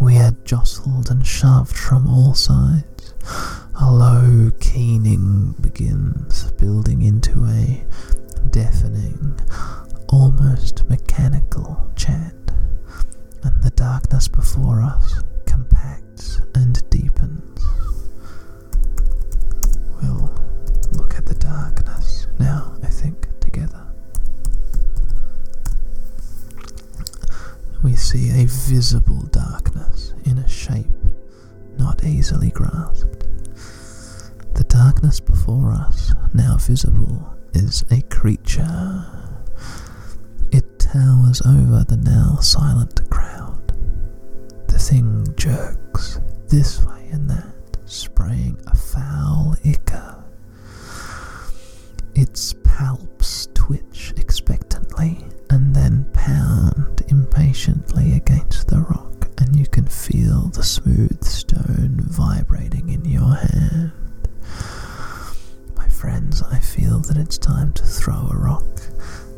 We 0.00 0.18
are 0.18 0.36
jostled 0.44 1.10
and 1.10 1.26
shoved 1.26 1.76
from 1.76 2.06
all 2.06 2.34
sides. 2.34 3.12
A 3.80 3.90
low 3.90 4.50
keening 4.60 5.54
begins, 5.60 6.50
building 6.52 7.02
into 7.02 7.44
a 7.46 7.84
deafening, 8.50 9.38
almost 10.08 10.88
mechanical 10.88 11.90
chant, 11.96 12.50
and 13.42 13.62
the 13.62 13.70
darkness 13.70 14.26
before 14.28 14.82
us 14.82 15.20
compacts 15.46 16.40
and 16.54 16.88
deepens. 16.90 17.64
We'll 20.02 20.34
look 20.92 21.14
at 21.16 21.26
the 21.26 21.36
darkness 21.38 22.26
now, 22.38 22.76
I 22.82 22.86
think, 22.88 23.28
together. 23.40 23.86
We 27.82 27.94
see 27.94 28.30
a 28.42 28.46
visible 28.46 29.22
darkness 29.30 30.14
in 30.24 30.38
a 30.38 30.48
shape 30.48 30.86
not 31.78 32.02
easily 32.04 32.50
grasped. 32.50 33.17
The 34.58 34.64
darkness 34.64 35.20
before 35.20 35.70
us, 35.70 36.12
now 36.34 36.56
visible, 36.56 37.32
is 37.54 37.84
a 37.92 38.02
creature. 38.02 39.06
It 40.50 40.80
towers 40.80 41.40
over 41.42 41.84
the 41.84 41.96
now 41.96 42.38
silent 42.40 43.08
crowd. 43.08 43.72
The 44.66 44.80
thing 44.80 45.24
jerks 45.36 46.18
this 46.48 46.84
way 46.84 47.08
and 47.12 47.30
that, 47.30 47.54
spraying 47.84 48.60
a 48.66 48.74
foul 48.74 49.54
ichor. 49.64 50.24
Its 52.16 52.52
palps 52.52 53.46
twitch 53.54 54.12
expectantly 54.16 55.24
and 55.50 55.72
then 55.72 56.04
pound 56.12 57.04
impatiently 57.06 58.14
against 58.14 58.66
the 58.66 58.80
rock, 58.80 59.28
and 59.38 59.54
you 59.54 59.66
can 59.68 59.86
feel 59.86 60.48
the 60.48 60.64
smooth 60.64 61.22
stone 61.22 62.00
vibrating 62.00 62.88
in 62.88 63.04
your 63.04 63.36
hand. 63.36 63.92
My 65.76 65.88
friends, 65.88 66.42
I 66.42 66.58
feel 66.58 67.00
that 67.00 67.16
it's 67.16 67.38
time 67.38 67.72
to 67.74 67.82
throw 67.84 68.28
a 68.30 68.36
rock 68.36 68.64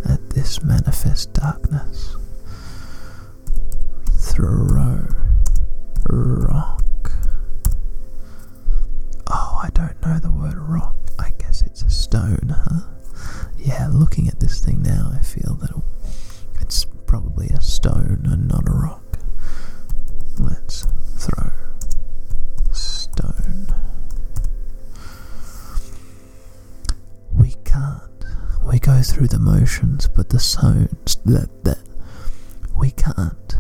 at 0.05 0.31
this 0.31 0.63
manifest 0.63 1.33
darkness. 1.35 2.17
Throw 4.19 4.49
rock. 6.09 7.13
Oh, 9.33 9.61
I 9.63 9.69
don't 9.75 10.01
know 10.03 10.19
the 10.19 10.31
word 10.31 10.57
rock. 10.59 10.97
I 11.19 11.31
guess 11.39 11.63
it's 11.63 11.83
a 11.83 11.91
stone, 11.91 12.55
huh? 12.57 12.81
Yeah, 13.59 13.89
looking 13.93 14.29
at 14.29 14.41
this 14.41 14.65
thing 14.65 14.83
now, 14.83 15.13
I 15.15 15.23
feel 15.23 15.55
that 15.57 15.71
it's 16.61 16.85
probably 17.07 17.49
a 17.49 17.61
stone 17.61 18.23
and 18.25 18.49
not 18.49 18.69
a 18.69 18.73
rock. 18.73 19.00
Through 29.21 29.29
the 29.29 29.39
motions, 29.39 30.09
but 30.09 30.31
the 30.31 30.41
sounds 30.41 31.17
that 31.27 31.51
that 31.63 31.77
we 32.79 32.91
can't. 32.91 33.55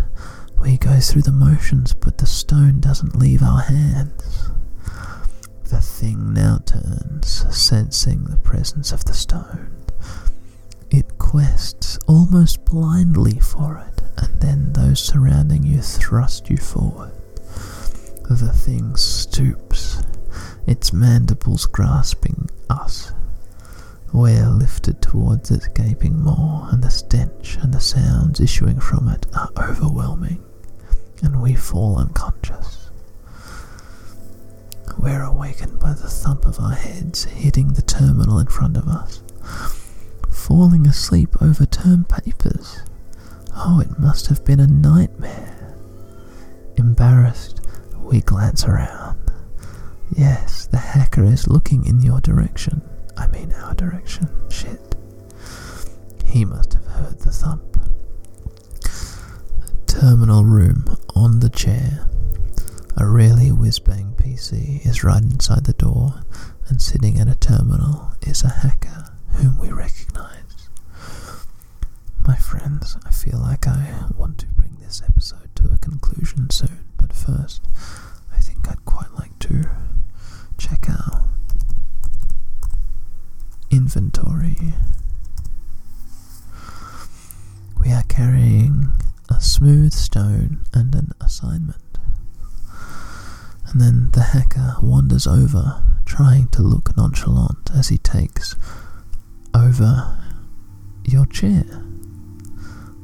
We 0.58 0.78
go 0.78 0.98
through 1.00 1.20
the 1.20 1.32
motions, 1.32 1.92
but 1.92 2.16
the 2.16 2.26
stone 2.26 2.80
doesn't 2.80 3.14
leave 3.14 3.42
our 3.42 3.60
hands. 3.60 4.52
The 5.68 5.82
thing 5.82 6.32
now 6.32 6.60
turns, 6.64 7.44
sensing 7.54 8.24
the 8.24 8.38
presence 8.38 8.90
of 8.90 9.04
the 9.04 9.12
stone. 9.12 9.70
It 10.90 11.18
quests 11.18 11.98
almost 12.06 12.64
blindly 12.64 13.38
for 13.38 13.84
it, 13.86 14.02
and 14.16 14.40
then 14.40 14.72
those 14.72 15.00
surrounding 15.00 15.62
you 15.62 15.82
thrust 15.82 16.48
you 16.48 16.56
forward. 16.56 17.12
The 18.30 18.54
thing 18.54 18.96
stoops, 18.96 20.02
its 20.66 20.94
mandibles 20.94 21.66
grasping 21.66 22.48
us. 22.70 23.12
We're 24.12 24.48
lifted 24.48 25.00
towards 25.00 25.50
its 25.50 25.68
gaping 25.68 26.20
maw, 26.22 26.68
and 26.70 26.82
the 26.82 26.90
stench 26.90 27.58
and 27.62 27.72
the 27.72 27.80
sounds 27.80 28.40
issuing 28.40 28.80
from 28.80 29.08
it 29.08 29.26
are 29.36 29.50
overwhelming, 29.58 30.42
and 31.22 31.40
we 31.40 31.54
fall 31.54 31.98
unconscious. 31.98 32.90
We're 34.98 35.22
awakened 35.22 35.78
by 35.78 35.92
the 35.92 36.08
thump 36.08 36.44
of 36.44 36.58
our 36.58 36.72
heads 36.74 37.24
hitting 37.24 37.68
the 37.72 37.82
terminal 37.82 38.38
in 38.38 38.46
front 38.48 38.76
of 38.76 38.88
us. 38.88 39.22
Falling 40.30 40.86
asleep 40.86 41.40
over 41.40 41.64
term 41.64 42.04
papers. 42.04 42.80
Oh, 43.56 43.80
it 43.80 43.98
must 43.98 44.26
have 44.26 44.44
been 44.44 44.60
a 44.60 44.66
nightmare. 44.66 45.76
Embarrassed, 46.76 47.60
We 47.98 48.20
glance 48.22 48.64
around. 48.64 49.18
Yes, 50.16 50.66
the 50.66 50.78
hacker 50.78 51.24
is 51.24 51.46
looking 51.46 51.86
in 51.86 52.02
your 52.02 52.20
direction. 52.20 52.82
I 53.20 53.26
mean 53.28 53.52
our 53.52 53.74
direction. 53.74 54.28
Shit. 54.50 54.96
He 56.24 56.44
must 56.44 56.72
have 56.74 56.86
heard 56.86 57.18
the 57.20 57.30
thump. 57.30 57.76
Terminal 59.86 60.44
room 60.44 60.96
on 61.14 61.40
the 61.40 61.50
chair. 61.50 62.06
A 62.96 63.06
really 63.06 63.52
whiz-bang 63.52 64.14
PC 64.16 64.84
is 64.86 65.04
right 65.04 65.22
inside 65.22 65.64
the 65.64 65.72
door, 65.74 66.22
and 66.68 66.80
sitting 66.80 67.18
at 67.18 67.28
a 67.28 67.34
terminal 67.34 68.12
is 68.22 68.42
a 68.42 68.48
hacker 68.48 69.04
whom 69.34 69.58
we 69.58 69.70
recognize. 69.70 70.68
My 72.26 72.36
friends, 72.36 72.96
I 73.04 73.10
feel 73.10 73.38
like 73.38 73.66
I 73.66 74.04
want 74.16 74.38
to 74.38 74.46
bring 74.46 74.76
this 74.80 75.02
episode 75.06 75.54
to 75.56 75.70
a 75.72 75.78
conclusion 75.78 76.50
soon, 76.50 76.84
but 76.96 77.12
first, 77.12 77.66
I 78.34 78.40
think 78.40 78.68
I'd 78.68 78.84
quite 78.84 79.12
like 79.18 79.38
to 79.40 79.68
check 80.58 80.88
out 80.88 81.22
inventory. 83.70 84.74
We 87.82 87.92
are 87.92 88.02
carrying 88.04 88.88
a 89.28 89.40
smooth 89.40 89.92
stone 89.92 90.64
and 90.74 90.94
an 90.94 91.12
assignment. 91.20 91.76
And 93.66 93.80
then 93.80 94.10
the 94.12 94.22
hacker 94.22 94.76
wanders 94.82 95.26
over, 95.26 95.82
trying 96.04 96.48
to 96.48 96.62
look 96.62 96.96
nonchalant 96.96 97.70
as 97.74 97.88
he 97.88 97.98
takes 97.98 98.56
over 99.54 100.18
your 101.04 101.26
chair. 101.26 101.64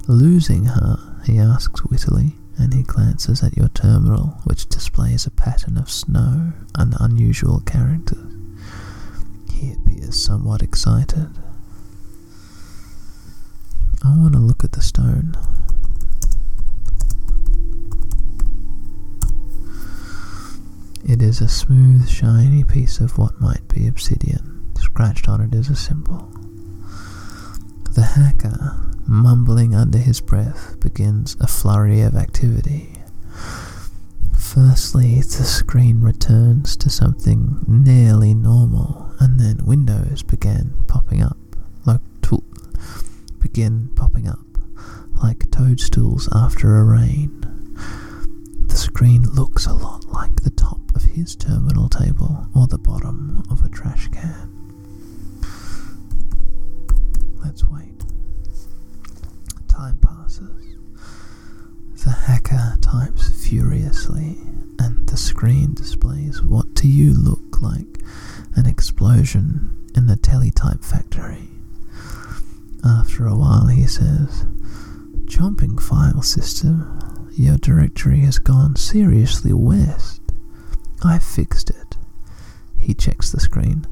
Losing 0.09 0.65
her, 0.67 0.99
he 1.25 1.39
asks 1.39 1.85
wittily, 1.85 2.35
and 2.59 2.75
he 2.75 2.83
glances 2.83 3.43
at 3.43 3.57
your 3.57 3.69
terminal, 3.69 4.41
which 4.45 4.69
displays 4.69 5.27
a 5.27 5.31
pattern 5.31 5.77
of 5.79 5.91
snow 5.91 6.53
and 6.75 6.95
unusual 7.01 7.61
characters. 7.61 8.36
He 9.57 9.73
appears 9.73 10.23
somewhat 10.23 10.61
excited. 10.63 11.31
I 14.05 14.17
want 14.19 14.35
to 14.35 14.39
look 14.39 14.63
at 14.63 14.73
the 14.73 14.83
stone. 14.83 15.35
It 21.09 21.23
is 21.23 21.41
a 21.41 21.49
smooth, 21.49 22.07
shiny 22.09 22.65
piece 22.65 23.01
of 23.01 23.17
what 23.17 23.41
might 23.41 23.67
be 23.69 23.87
obsidian. 23.87 24.71
Scratched 24.79 25.27
on 25.29 25.41
it 25.41 25.55
is 25.55 25.71
a 25.71 25.77
symbol. 25.77 26.31
The 27.95 28.03
hacker, 28.03 28.77
mumbling 29.07 29.75
under 29.75 29.99
his 29.99 30.21
breath, 30.21 30.79
begins 30.81 31.35
a 31.41 31.47
flurry 31.47 32.03
of 32.03 32.15
activity. 32.15 32.96
Firstly, 34.57 35.17
the 35.17 35.45
screen 35.45 36.01
returns 36.01 36.79
to 36.79 36.89
something 36.89 37.63
nearly 37.69 38.33
normal, 38.33 39.13
and 39.21 39.39
then 39.39 39.59
windows 39.67 40.23
began 40.23 40.73
popping 40.89 41.23
up 41.23 41.37
like 41.85 42.01
tool 42.23 42.43
begin 43.39 43.91
popping 43.95 44.27
up 44.27 44.39
like 45.23 45.51
toadstools 45.51 46.27
after 46.35 46.79
a 46.79 46.85
rain. 46.85 47.43
The 48.69 48.77
screen 48.77 49.25
looks 49.25 49.67
a 49.67 49.75
lot 49.75 50.07
like 50.07 50.37
the 50.43 50.51
top 50.51 50.81
of 50.95 51.03
his 51.05 51.37
terminal 51.37 51.91
table 51.91 52.47
or 52.55 52.67
the 52.67 52.79
bottom 52.79 53.43
of 53.51 53.63
a 53.63 53.69
trash 53.69 54.09
can. 54.09 54.53
Let's 57.45 57.63
wait. 57.69 58.03
Time 59.69 59.99
passes. 59.99 60.66
The 62.07 62.13
hacker 62.13 62.77
types 62.81 63.29
furiously, 63.45 64.39
and 64.79 65.09
the 65.09 65.17
screen 65.17 65.75
displays 65.75 66.41
what 66.41 66.77
to 66.77 66.87
you 66.87 67.13
look 67.13 67.61
like 67.61 67.99
an 68.55 68.65
explosion 68.65 69.77
in 69.97 70.07
the 70.07 70.15
teletype 70.15 70.85
factory. 70.85 71.49
After 72.85 73.27
a 73.27 73.35
while, 73.35 73.67
he 73.67 73.89
says, 73.89 74.47
Jumping 75.25 75.79
file 75.79 76.23
system, 76.23 77.29
your 77.33 77.57
directory 77.57 78.21
has 78.21 78.39
gone 78.39 78.77
seriously 78.77 79.53
west. 79.53 80.23
I 81.03 81.19
fixed 81.19 81.71
it. 81.71 81.97
He 82.79 82.95
checks 82.95 83.33
the 83.33 83.41
screen. 83.41 83.85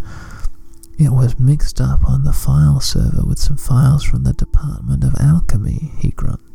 It 1.01 1.11
was 1.11 1.41
mixed 1.41 1.81
up 1.81 2.05
on 2.09 2.23
the 2.23 2.33
file 2.33 2.79
server 2.79 3.25
with 3.27 3.41
some 3.41 3.57
files 3.57 4.05
from 4.05 4.23
the 4.23 4.33
Department 4.35 5.03
of 5.03 5.17
Alchemy, 5.19 5.91
he 5.99 6.11
grunts. 6.13 6.54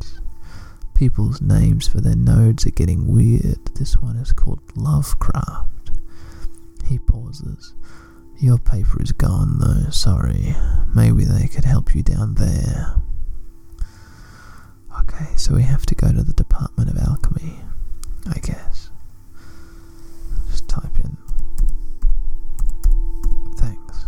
People's 1.00 1.40
names 1.40 1.88
for 1.88 2.02
their 2.02 2.14
nodes 2.14 2.66
are 2.66 2.72
getting 2.72 3.06
weird. 3.06 3.64
This 3.76 3.96
one 3.96 4.16
is 4.16 4.32
called 4.32 4.60
Lovecraft. 4.76 5.92
He 6.84 6.98
pauses. 6.98 7.72
Your 8.36 8.58
paper 8.58 9.02
is 9.02 9.10
gone, 9.12 9.60
though, 9.60 9.88
sorry. 9.88 10.54
Maybe 10.94 11.24
they 11.24 11.48
could 11.48 11.64
help 11.64 11.94
you 11.94 12.02
down 12.02 12.34
there. 12.34 12.96
Okay, 15.00 15.24
so 15.36 15.54
we 15.54 15.62
have 15.62 15.86
to 15.86 15.94
go 15.94 16.12
to 16.12 16.22
the 16.22 16.34
Department 16.34 16.90
of 16.90 16.98
Alchemy, 16.98 17.58
I 18.26 18.38
guess. 18.40 18.90
Just 20.50 20.68
type 20.68 20.98
in. 21.02 21.16
Thanks. 23.56 24.04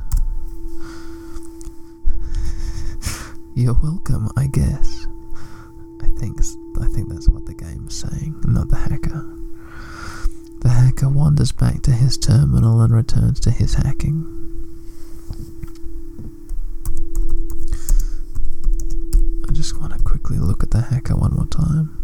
You're 3.55 3.81
welcome, 3.83 4.31
I 4.37 4.47
guess. 4.49 5.07
I 6.03 6.09
think 6.19 6.39
I 6.81 6.87
think 6.89 7.09
that's 7.09 7.29
what 7.29 7.47
the 7.47 7.55
game's 7.55 7.95
saying, 7.95 8.35
not 8.47 8.69
the 8.69 8.77
hacker. 8.77 9.29
The 10.61 10.69
hacker 10.69 11.09
wanders 11.09 11.53
back 11.53 11.83
to 11.83 11.93
his 11.93 12.17
terminal 12.17 12.81
and 12.81 12.95
returns 12.95 13.41
to 13.41 13.51
his 13.51 13.75
hacking. 13.75 14.27
I 19.49 19.53
just 19.53 19.79
want 19.79 19.93
to 19.93 20.03
quickly 20.03 20.39
look 20.39 20.63
at 20.63 20.71
the 20.71 20.83
hacker 20.83 21.17
one 21.17 21.35
more 21.35 21.47
time. 21.47 21.99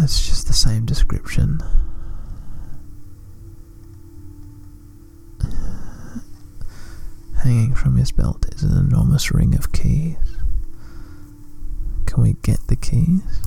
It's 0.00 0.26
just 0.26 0.46
the 0.46 0.52
same 0.52 0.84
description. 0.84 1.60
Hanging 7.54 7.76
from 7.76 7.94
his 7.96 8.10
belt 8.10 8.52
is 8.52 8.64
an 8.64 8.76
enormous 8.76 9.30
ring 9.30 9.54
of 9.54 9.70
keys. 9.70 10.16
Can 12.04 12.20
we 12.20 12.32
get 12.42 12.58
the 12.66 12.74
keys? 12.74 13.42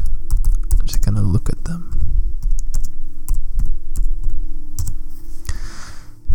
I'm 0.80 0.86
just 0.86 1.04
going 1.04 1.16
to 1.16 1.22
look 1.22 1.50
at 1.50 1.66
them. 1.66 2.16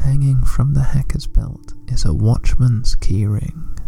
Hanging 0.05 0.45
from 0.45 0.75
the 0.75 0.83
hacker's 0.83 1.27
belt 1.27 1.73
is 1.89 2.05
a 2.05 2.13
watchman's 2.13 2.95
keyring. 2.95 3.81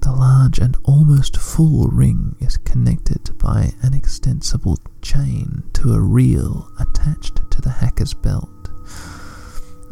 The 0.00 0.10
large 0.10 0.58
and 0.58 0.76
almost 0.82 1.36
full 1.36 1.86
ring 1.86 2.34
is 2.40 2.56
connected 2.56 3.30
by 3.38 3.74
an 3.82 3.94
extensible 3.94 4.76
chain 5.02 5.62
to 5.74 5.92
a 5.92 6.00
reel 6.00 6.68
attached 6.80 7.48
to 7.48 7.60
the 7.60 7.70
hacker's 7.70 8.12
belt. 8.12 8.50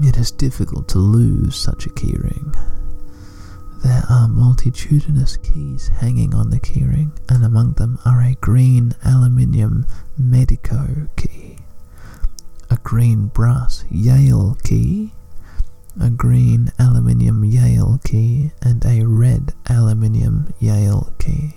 It 0.00 0.16
is 0.16 0.32
difficult 0.32 0.88
to 0.88 0.98
lose 0.98 1.54
such 1.54 1.86
a 1.86 1.90
keyring. 1.90 2.79
There 3.82 4.02
are 4.08 4.28
multitudinous 4.28 5.36
keys 5.38 5.88
hanging 5.88 6.34
on 6.34 6.50
the 6.50 6.60
keyring, 6.60 7.16
and 7.28 7.44
among 7.44 7.72
them 7.74 7.98
are 8.04 8.20
a 8.22 8.34
green 8.34 8.92
aluminium 9.04 9.86
Medeco 10.20 11.08
key, 11.16 11.58
a 12.70 12.76
green 12.76 13.26
brass 13.26 13.84
Yale 13.90 14.56
key, 14.62 15.12
a 16.00 16.10
green 16.10 16.72
aluminium 16.78 17.44
Yale 17.44 17.98
key, 18.04 18.52
and 18.62 18.84
a 18.84 19.04
red 19.06 19.52
aluminium 19.68 20.52
Yale 20.58 21.12
key. 21.18 21.56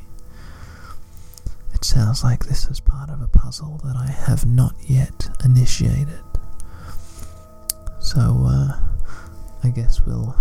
It 1.74 1.84
sounds 1.86 2.24
like 2.24 2.46
this 2.46 2.66
is 2.68 2.80
part 2.80 3.10
of 3.10 3.22
a 3.22 3.28
puzzle 3.28 3.82
that 3.84 3.96
I 3.98 4.10
have 4.10 4.46
not 4.46 4.76
yet 4.88 5.30
initiated. 5.44 6.24
So, 8.00 8.46
uh, 8.48 8.80
I 9.64 9.70
guess 9.70 10.02
we'll. 10.06 10.36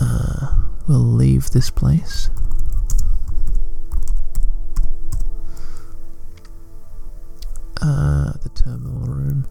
Uh, 0.00 0.54
we'll 0.88 0.98
leave 0.98 1.50
this 1.50 1.70
place. 1.70 2.30
Uh, 7.80 8.32
the 8.42 8.50
terminal 8.54 9.06
room. 9.06 9.46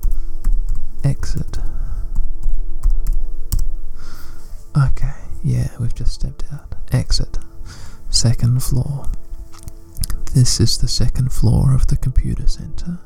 Exit. 1.04 1.60
Okay, 4.78 5.14
yeah, 5.44 5.70
we've 5.80 5.96
just 5.96 6.14
stepped 6.14 6.44
out. 6.52 6.76
Exit. 6.92 7.38
Second 8.10 8.62
floor. 8.64 9.06
This 10.34 10.60
is 10.60 10.78
the 10.78 10.88
second 10.88 11.32
floor 11.32 11.74
of 11.74 11.88
the 11.88 11.96
computer 11.98 12.48
center. 12.48 13.00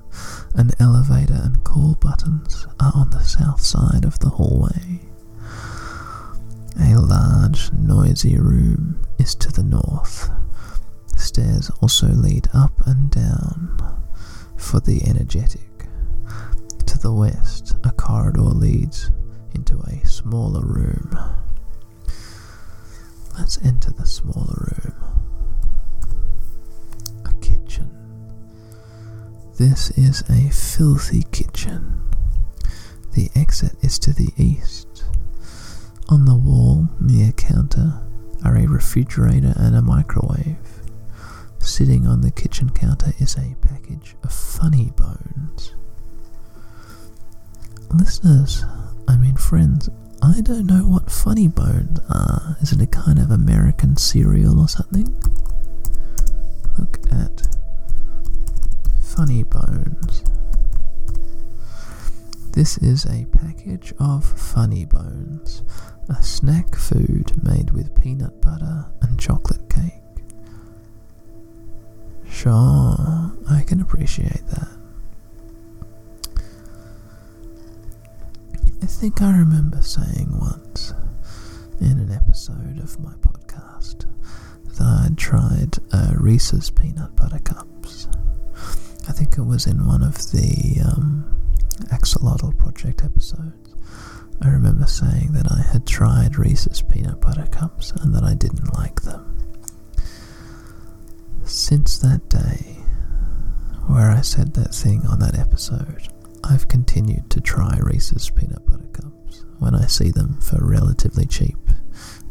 An 0.55 0.71
elevator 0.79 1.39
and 1.43 1.63
call 1.63 1.95
buttons 1.95 2.65
are 2.79 2.91
on 2.95 3.11
the 3.11 3.23
south 3.23 3.61
side 3.61 4.03
of 4.03 4.17
the 4.19 4.29
hallway. 4.29 5.09
A 6.78 6.95
large, 6.99 7.72
noisy 7.74 8.38
room 8.38 9.01
is 9.17 9.36
to 9.36 9.51
the 9.51 9.63
north. 9.63 10.30
Stairs 11.17 11.70
also 11.82 12.07
lead 12.07 12.47
up 12.53 12.82
and 12.86 13.09
down 13.11 13.78
for 14.57 14.80
the 14.80 15.01
energetic. 15.07 15.88
To 16.86 16.97
the 16.99 17.13
west, 17.13 17.76
a 17.84 17.91
corridor 17.91 18.41
leads 18.41 19.11
into 19.53 19.80
a 19.80 20.05
smaller 20.05 20.65
room. 20.65 21.17
Let's 23.38 23.57
enter 23.63 23.91
the 23.91 24.05
smaller 24.05 24.84
room. 24.84 24.95
A 27.26 27.34
kitchen. 27.41 27.89
This 29.57 29.91
is 29.91 30.24
a 30.30 30.49
filthy 30.49 31.24
kitchen. 31.32 32.01
The 33.13 33.30
exit 33.36 33.76
is 33.82 33.97
to 33.99 34.13
the 34.13 34.30
east. 34.38 34.88
On 36.12 36.26
the 36.26 36.36
wall 36.36 36.89
near 36.99 37.32
counter 37.34 38.01
are 38.43 38.57
a 38.57 38.68
refrigerator 38.68 39.53
and 39.55 39.76
a 39.76 39.82
microwave. 39.82 40.57
Sitting 41.60 42.07
on 42.07 42.22
the 42.22 42.32
kitchen 42.32 42.72
counter 42.72 43.14
is 43.20 43.36
a 43.38 43.55
package 43.62 44.16
of 44.24 44.34
funny 44.34 44.91
bones. 44.95 45.76
Listeners, 47.93 48.64
I 49.07 49.18
mean 49.18 49.36
friends, 49.36 49.89
I 50.24 50.41
don't 50.41 50.66
know 50.66 50.84
what 50.84 51.12
funny 51.12 51.47
bones 51.47 51.99
are. 52.10 52.57
Is 52.62 52.72
it 52.72 52.82
a 52.82 52.88
kind 52.88 53.20
of 53.20 53.30
American 53.30 53.95
cereal 53.95 54.60
or 54.60 54.68
something? 54.68 55.16
Look 56.80 56.99
at 57.12 57.47
funny 59.01 59.43
bones. 59.43 60.24
This 62.53 62.78
is 62.80 63.05
a 63.05 63.26
package 63.32 63.93
of 63.99 64.26
funny 64.26 64.86
bones, 64.86 65.62
a 66.10 66.24
snack 66.24 66.76
food 66.76 67.32
made 67.43 67.72
with 67.72 67.99
peanut 68.01 68.41
butter 68.41 68.86
and 69.01 69.20
chocolate 69.20 69.70
cake. 69.70 69.93
Sure, 72.30 72.51
I 73.49 73.64
can 73.66 73.82
appreciate 73.82 74.45
that. 74.47 74.68
I 78.82 78.86
think 78.86 79.22
I 79.22 79.32
remember 79.38 79.82
saying 79.82 80.30
once 80.39 80.93
in 81.80 81.99
an 81.99 82.12
episode 82.12 82.80
of 82.80 82.99
my 82.99 83.14
podcast 83.16 84.05
that 84.78 85.05
I'd 85.05 85.18
tried 85.18 85.78
uh, 85.91 86.14
Reese's 86.16 86.70
peanut 86.70 87.16
butter 87.16 87.39
cups. 87.39 88.07
I 89.07 89.12
think 89.12 89.38
it 89.38 89.43
was 89.43 89.68
in 89.68 89.86
one 89.86 90.03
of 90.03 90.16
the 90.32 90.82
um, 90.86 91.26
Axolotl 91.91 92.57
Project 92.57 93.03
episodes. 93.03 93.68
I 94.41 94.49
remember 94.49 94.87
saying 94.87 95.33
that 95.33 95.51
I 95.51 95.61
had 95.71 95.85
tried 95.85 96.37
Reese's 96.37 96.81
peanut 96.81 97.19
butter 97.21 97.47
cups 97.51 97.91
and 97.91 98.13
that 98.15 98.23
I 98.23 98.33
didn't 98.35 98.73
like 98.73 99.01
them. 99.01 99.25
Since 101.43 101.97
that 101.99 102.29
day, 102.29 102.77
where 103.87 104.11
I 104.11 104.21
said 104.21 104.53
that 104.53 104.73
thing 104.73 105.05
on 105.07 105.19
that 105.19 105.37
episode, 105.37 106.07
I've 106.43 106.67
continued 106.67 107.29
to 107.31 107.41
try 107.41 107.77
Reese's 107.81 108.29
peanut 108.29 108.65
butter 108.65 108.87
cups 108.93 109.45
when 109.57 109.75
I 109.75 109.87
see 109.87 110.09
them 110.11 110.39
for 110.39 110.57
relatively 110.65 111.25
cheap 111.25 111.57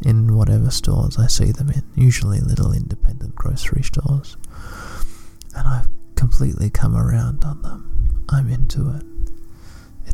in 0.02 0.34
whatever 0.36 0.70
stores 0.70 1.18
I 1.18 1.26
see 1.26 1.50
them 1.52 1.70
in, 1.70 1.82
usually 1.94 2.40
little 2.40 2.72
independent 2.72 3.34
grocery 3.34 3.82
stores. 3.82 4.36
And 5.54 5.66
I've 5.66 5.88
completely 6.14 6.70
come 6.70 6.96
around 6.96 7.44
on 7.44 7.62
them. 7.62 8.24
I'm 8.28 8.48
into 8.48 8.90
it. 8.90 9.02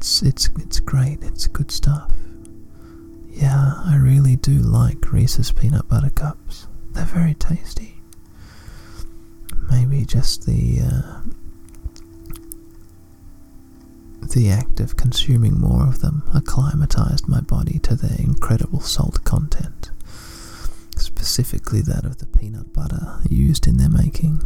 It's 0.05 0.23
it's 0.23 0.51
it's 0.59 0.81
great. 0.81 1.23
It's 1.23 1.47
good 1.47 1.71
stuff. 1.71 2.13
Yeah, 3.31 3.75
I 3.85 3.97
really 3.97 4.37
do 4.37 4.59
like 4.59 5.11
Reese's 5.13 5.51
peanut 5.51 5.89
butter 5.89 6.11
cups. 6.11 6.67
They're 6.93 7.05
very 7.05 7.35
tasty 7.35 7.95
maybe 9.71 10.05
just 10.05 10.47
the 10.47 10.81
uh, 10.81 11.21
the 14.35 14.51
act 14.51 14.81
of 14.81 14.97
consuming 14.97 15.59
more 15.59 15.87
of 15.87 16.01
them 16.01 16.23
acclimatized 16.35 17.29
my 17.29 17.41
body 17.41 17.79
to 17.81 17.95
their 17.95 18.17
incredible 18.19 18.81
salt 18.81 19.23
content, 19.25 19.91
specifically 20.97 21.81
that 21.83 22.05
of 22.05 22.19
the 22.19 22.27
peanut 22.27 22.73
butter 22.73 23.21
used 23.29 23.67
in 23.67 23.77
their 23.77 23.91
making. 23.91 24.43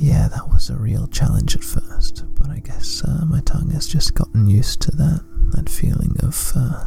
Yeah, 0.00 0.28
that 0.28 0.48
was 0.48 0.70
a 0.70 0.76
real 0.76 1.06
challenge 1.08 1.56
at 1.56 1.64
first, 1.64 2.24
but 2.36 2.50
I 2.50 2.60
guess 2.60 3.02
uh, 3.04 3.24
my 3.26 3.40
tongue 3.40 3.70
has 3.72 3.86
just 3.88 4.14
gotten 4.14 4.46
used 4.46 4.80
to 4.82 4.92
that 4.92 5.24
that 5.50 5.68
feeling 5.68 6.14
of 6.22 6.52
uh, 6.54 6.84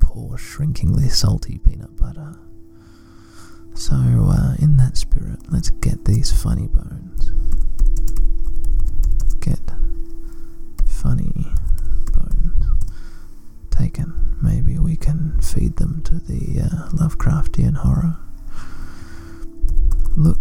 poor, 0.00 0.36
shrinkingly 0.36 1.08
salty 1.08 1.58
peanut 1.58 1.94
butter. 1.96 2.34
So, 3.74 3.94
uh, 3.96 4.54
in 4.58 4.76
that 4.78 4.96
spirit, 4.96 5.38
let's 5.50 5.70
get 5.70 6.04
these 6.04 6.32
funny 6.32 6.66
bones. 6.66 7.30
Get 9.40 9.60
funny 10.84 11.46
bones 12.12 12.64
taken. 13.70 14.14
Maybe 14.42 14.78
we 14.78 14.96
can 14.96 15.40
feed 15.40 15.76
them 15.76 16.02
to 16.04 16.14
the 16.14 16.60
uh, 16.62 16.88
Lovecraftian 16.90 17.76
horror. 17.76 18.16
Look 20.16 20.40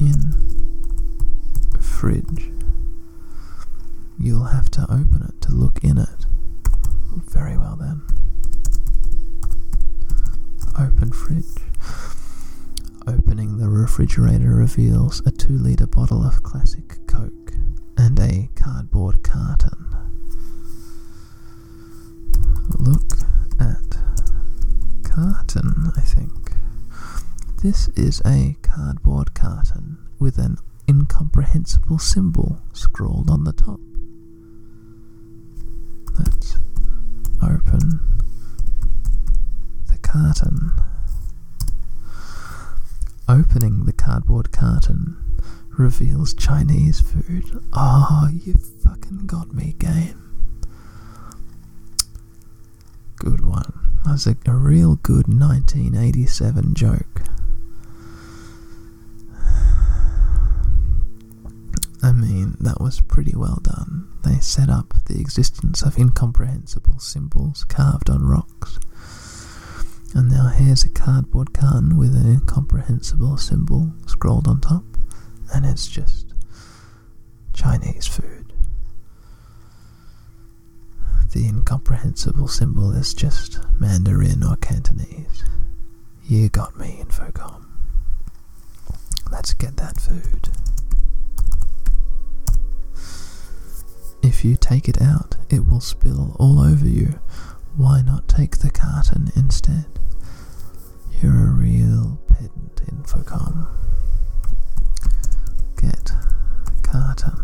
in 0.00 0.32
fridge. 1.80 2.50
You'll 4.18 4.44
have 4.44 4.70
to 4.72 4.82
open 4.82 5.22
it 5.28 5.40
to 5.42 5.52
look 5.52 5.82
in 5.82 5.98
it. 5.98 6.26
Very 7.30 7.56
well 7.56 7.76
then. 7.76 8.02
Open 10.78 11.12
fridge. 11.12 11.44
Opening 13.06 13.58
the 13.58 13.68
refrigerator 13.68 14.54
reveals 14.54 15.20
a 15.26 15.30
two 15.30 15.58
litre 15.58 15.86
bottle 15.86 16.24
of 16.24 16.42
classic 16.42 16.98
Coke 17.06 17.52
and 17.96 18.18
a 18.18 18.48
cardboard 18.54 19.22
carton. 19.22 19.86
Look 22.78 23.18
at 23.60 23.98
carton, 25.02 25.92
I 25.96 26.00
think. 26.00 26.41
This 27.62 27.88
is 27.90 28.20
a 28.26 28.56
cardboard 28.62 29.34
carton 29.34 29.98
with 30.18 30.36
an 30.36 30.56
incomprehensible 30.88 32.00
symbol 32.00 32.60
scrawled 32.72 33.30
on 33.30 33.44
the 33.44 33.52
top. 33.52 33.78
Let's 36.18 36.56
open 37.40 38.18
the 39.86 39.98
carton. 39.98 40.72
Opening 43.28 43.84
the 43.86 43.92
cardboard 43.92 44.50
carton 44.50 45.16
reveals 45.78 46.34
Chinese 46.34 47.00
food. 47.00 47.64
Oh, 47.72 48.28
you 48.44 48.54
fucking 48.54 49.26
got 49.26 49.54
me, 49.54 49.76
game. 49.78 50.18
Good 53.16 53.44
one. 53.44 53.72
That's 54.04 54.26
a, 54.26 54.36
a 54.46 54.52
real 54.52 54.96
good 54.96 55.28
1987 55.28 56.74
joke. 56.74 57.22
I 62.02 62.10
mean, 62.12 62.56
that 62.60 62.80
was 62.80 63.00
pretty 63.00 63.34
well 63.36 63.60
done. 63.62 64.08
They 64.24 64.40
set 64.40 64.68
up 64.68 64.94
the 65.06 65.20
existence 65.20 65.82
of 65.82 65.98
incomprehensible 65.98 66.98
symbols 66.98 67.64
carved 67.64 68.10
on 68.10 68.24
rocks 68.26 68.78
and 70.14 70.28
now 70.30 70.48
here's 70.48 70.84
a 70.84 70.90
cardboard 70.90 71.54
carton 71.54 71.96
with 71.96 72.14
an 72.14 72.30
incomprehensible 72.30 73.38
symbol 73.38 73.92
scrawled 74.06 74.46
on 74.46 74.60
top, 74.60 74.84
and 75.54 75.64
it's 75.64 75.88
just 75.88 76.34
Chinese 77.54 78.06
food. 78.06 78.52
The 81.32 81.46
incomprehensible 81.46 82.48
symbol 82.48 82.92
is 82.92 83.14
just 83.14 83.58
Mandarin 83.80 84.42
or 84.44 84.56
Cantonese. 84.56 85.44
You 86.24 86.50
got 86.50 86.78
me, 86.78 87.02
Infocom. 87.02 87.64
Let's 89.30 89.54
get 89.54 89.78
that 89.78 89.98
food. 89.98 90.50
If 94.22 94.44
you 94.44 94.56
take 94.56 94.88
it 94.88 95.00
out, 95.02 95.36
it 95.50 95.66
will 95.66 95.80
spill 95.80 96.36
all 96.38 96.60
over 96.60 96.86
you. 96.86 97.18
Why 97.76 98.02
not 98.02 98.28
take 98.28 98.58
the 98.58 98.70
carton 98.70 99.30
instead? 99.34 99.86
You're 101.20 101.48
a 101.48 101.50
real 101.52 102.20
pedant, 102.28 102.76
Infocom. 102.86 103.66
Get 105.80 106.12
carton 106.82 107.38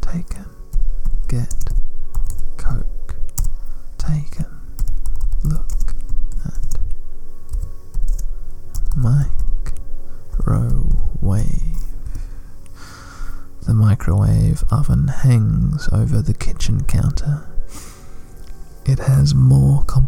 taken. 0.00 0.46
Get 1.28 1.71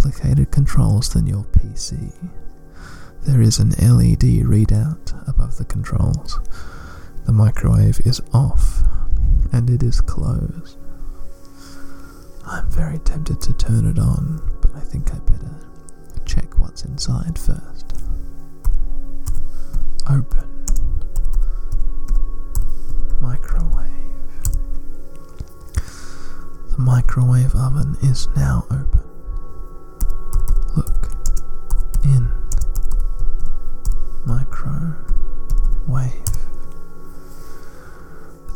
complicated 0.04 0.50
controls 0.50 1.08
than 1.14 1.26
your 1.26 1.44
PC. 1.44 2.12
There 3.22 3.40
is 3.40 3.58
an 3.58 3.70
LED 3.70 4.44
readout 4.44 5.26
above 5.26 5.56
the 5.56 5.64
controls. 5.64 6.38
The 7.24 7.32
microwave 7.32 8.00
is 8.04 8.20
off 8.34 8.82
and 9.50 9.70
it 9.70 9.82
is 9.82 10.02
closed. 10.02 10.76
I'm 12.44 12.68
very 12.68 12.98
tempted 12.98 13.40
to 13.40 13.54
turn 13.54 13.86
it 13.86 13.98
on, 13.98 14.42
but 14.60 14.74
I 14.74 14.80
think 14.80 15.10
I 15.14 15.18
better 15.20 15.56
check 16.26 16.58
what's 16.58 16.84
inside 16.84 17.38
first. 17.38 17.94
Open. 20.10 20.66
Microwave. 23.22 23.88
The 26.72 26.78
microwave 26.78 27.54
oven 27.54 27.96
is 28.02 28.28
now 28.36 28.66
open. 28.70 29.03
In 32.04 32.30
microwave. 34.26 34.94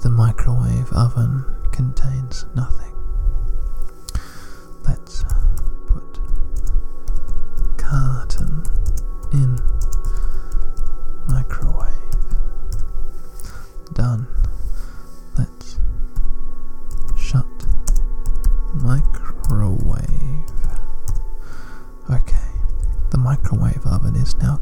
The 0.03 0.11
microwave 0.11 0.92
oven 0.92 1.44
contains 1.72 2.44
nothing. 2.55 2.94
Let's 4.86 5.24
put 5.86 6.20
carton 7.76 8.38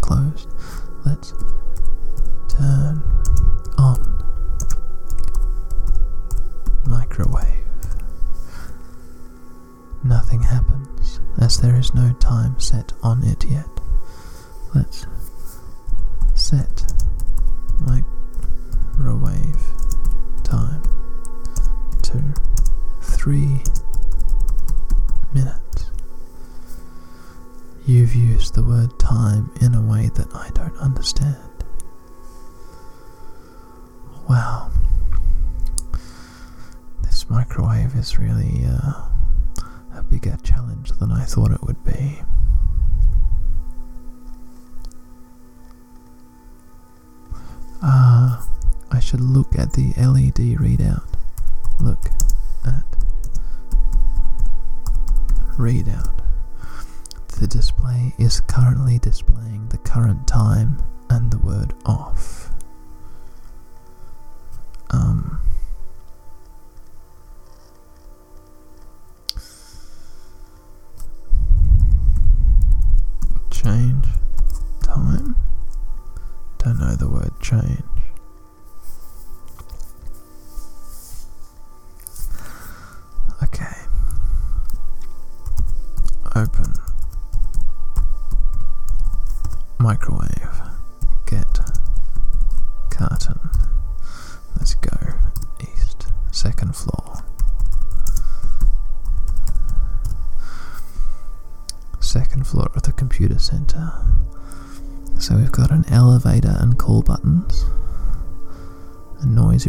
closed. 0.07 0.49
Let's 1.05 1.33
turn 2.49 3.03
on 3.77 4.25
microwave. 6.87 7.65
Nothing 10.05 10.43
happens 10.43 11.21
as 11.41 11.59
there 11.59 11.77
is 11.77 11.93
no 11.95 12.13
time 12.21 12.59
set 12.61 12.93
on 13.03 13.25
it 13.25 13.45
yet. 13.51 13.69
Let's 14.75 15.07
set 16.35 16.93
microwave 17.81 19.57
time 20.45 20.83
to 22.03 22.23
three 23.03 23.63
minutes. 25.35 25.66
You've 27.87 28.17
used 28.17 28.55
the 28.55 28.65
word 28.65 28.99
time 28.99 29.53
in 29.61 29.73
a 29.75 29.81
way 29.81 30.11
that 30.17 30.27
I 30.35 30.51
don't 30.55 30.77
understand. 30.79 31.37
Wow. 34.29 34.73
This 37.05 37.31
microwave 37.31 37.95
is 37.95 38.19
really 38.19 38.65
uh, 38.67 39.07
a 39.97 40.03
bigger 40.03 40.37
challenge 40.43 40.91
than 40.99 41.13
I 41.13 41.25
thought 41.25 41.53
it 41.53 41.63
would 41.63 41.85
be. 41.85 42.21
Uh, 47.83 48.43
I 48.91 48.99
should 49.01 49.21
look 49.21 49.57
at 49.57 49.75
the 49.75 49.93
LED 49.97 50.59
readout. 50.59 51.07
Look 51.81 52.07
at 52.65 52.85
readout. 55.57 56.16
The 57.39 57.47
display 57.47 58.15
is 58.19 58.41
currently 58.41 58.99
displaying 58.99 59.69
the 59.69 59.77
current 59.79 60.27
time 60.27 60.83
and 61.11 61.31
the 61.31 61.39
word 61.39 61.75
off. 61.85 62.51
Um, 64.91 65.39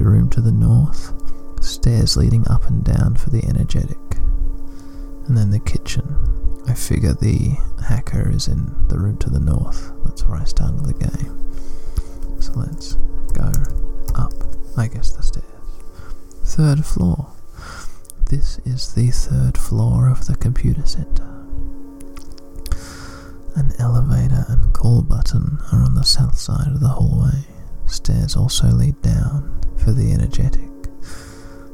Room 0.01 0.29
to 0.31 0.41
the 0.41 0.51
north. 0.51 1.13
Stairs 1.61 2.15
leading 2.15 2.47
up 2.47 2.65
and 2.67 2.83
down 2.83 3.15
for 3.15 3.29
the 3.29 3.43
energetic. 3.45 3.97
And 5.27 5.37
then 5.37 5.51
the 5.51 5.59
kitchen. 5.59 6.15
I 6.67 6.73
figure 6.73 7.13
the 7.13 7.57
hacker 7.83 8.29
is 8.29 8.47
in 8.47 8.87
the 8.89 8.99
room 8.99 9.17
to 9.19 9.29
the 9.29 9.39
north. 9.39 9.91
That's 10.03 10.23
where 10.25 10.39
I 10.39 10.43
started 10.43 10.85
the 10.85 10.93
game. 10.93 12.41
So 12.41 12.53
let's 12.53 12.95
go 13.33 13.51
up, 14.15 14.33
I 14.77 14.87
guess, 14.87 15.11
the 15.11 15.23
stairs. 15.23 15.45
Third 16.43 16.85
floor. 16.85 17.27
This 18.29 18.59
is 18.65 18.93
the 18.93 19.07
third 19.11 19.57
floor 19.57 20.09
of 20.09 20.25
the 20.27 20.35
computer 20.35 20.85
center. 20.85 21.23
An 23.55 23.71
elevator 23.79 24.45
and 24.49 24.73
call 24.73 25.01
button 25.01 25.59
are 25.71 25.81
on 25.81 25.95
the 25.95 26.03
south 26.03 26.37
side 26.37 26.67
of 26.67 26.79
the 26.79 26.89
hallway. 26.89 27.45
Stairs 27.87 28.35
also 28.35 28.67
lead 28.67 29.01
down 29.01 29.61
for 29.77 29.91
the 29.91 30.11
energetic. 30.11 30.61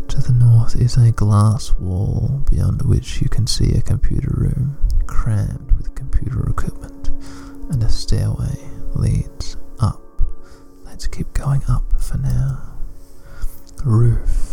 To 0.10 0.22
the 0.22 0.34
north 0.34 0.76
is 0.76 0.96
a 0.98 1.12
glass 1.12 1.74
wall 1.80 2.44
beyond 2.50 2.84
which 2.84 3.22
you 3.22 3.30
can 3.30 3.48
see 3.48 3.74
a 3.74 3.82
computer 3.82 4.32
room 4.32 4.78
crammed 5.08 5.72
with 5.78 5.96
computer 5.96 6.48
equipment, 6.50 7.10
and 7.72 7.82
a 7.84 7.90
stairway 7.90 8.58
leads 8.94 9.58
up. 9.80 10.02
Let's 10.86 11.08
keep 11.08 11.34
going 11.34 11.62
up 11.68 12.00
for 12.00 12.18
now. 12.18 12.76
Roof. 13.84 14.50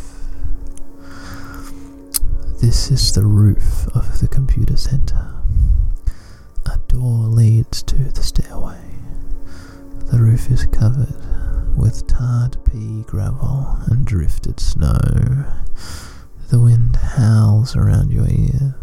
This 2.61 2.91
is 2.91 3.13
the 3.13 3.25
roof 3.25 3.87
of 3.95 4.21
the 4.21 4.29
computer 4.29 4.77
center. 4.77 5.35
A 6.67 6.79
door 6.89 7.27
leads 7.27 7.83
to 7.85 7.97
the 7.97 8.23
stairway. 8.23 8.81
The 10.07 10.19
roof 10.19 10.51
is 10.51 10.67
covered 10.67 11.15
with 11.81 12.07
tarred 12.07 12.63
pea 12.67 13.03
gravel 13.07 13.79
and 13.87 14.05
drifted 14.05 14.61
snow. 14.61 14.99
The 16.51 16.61
wind 16.61 16.97
howls 16.97 17.75
around 17.75 18.13
your 18.13 18.29
ears. 18.29 18.75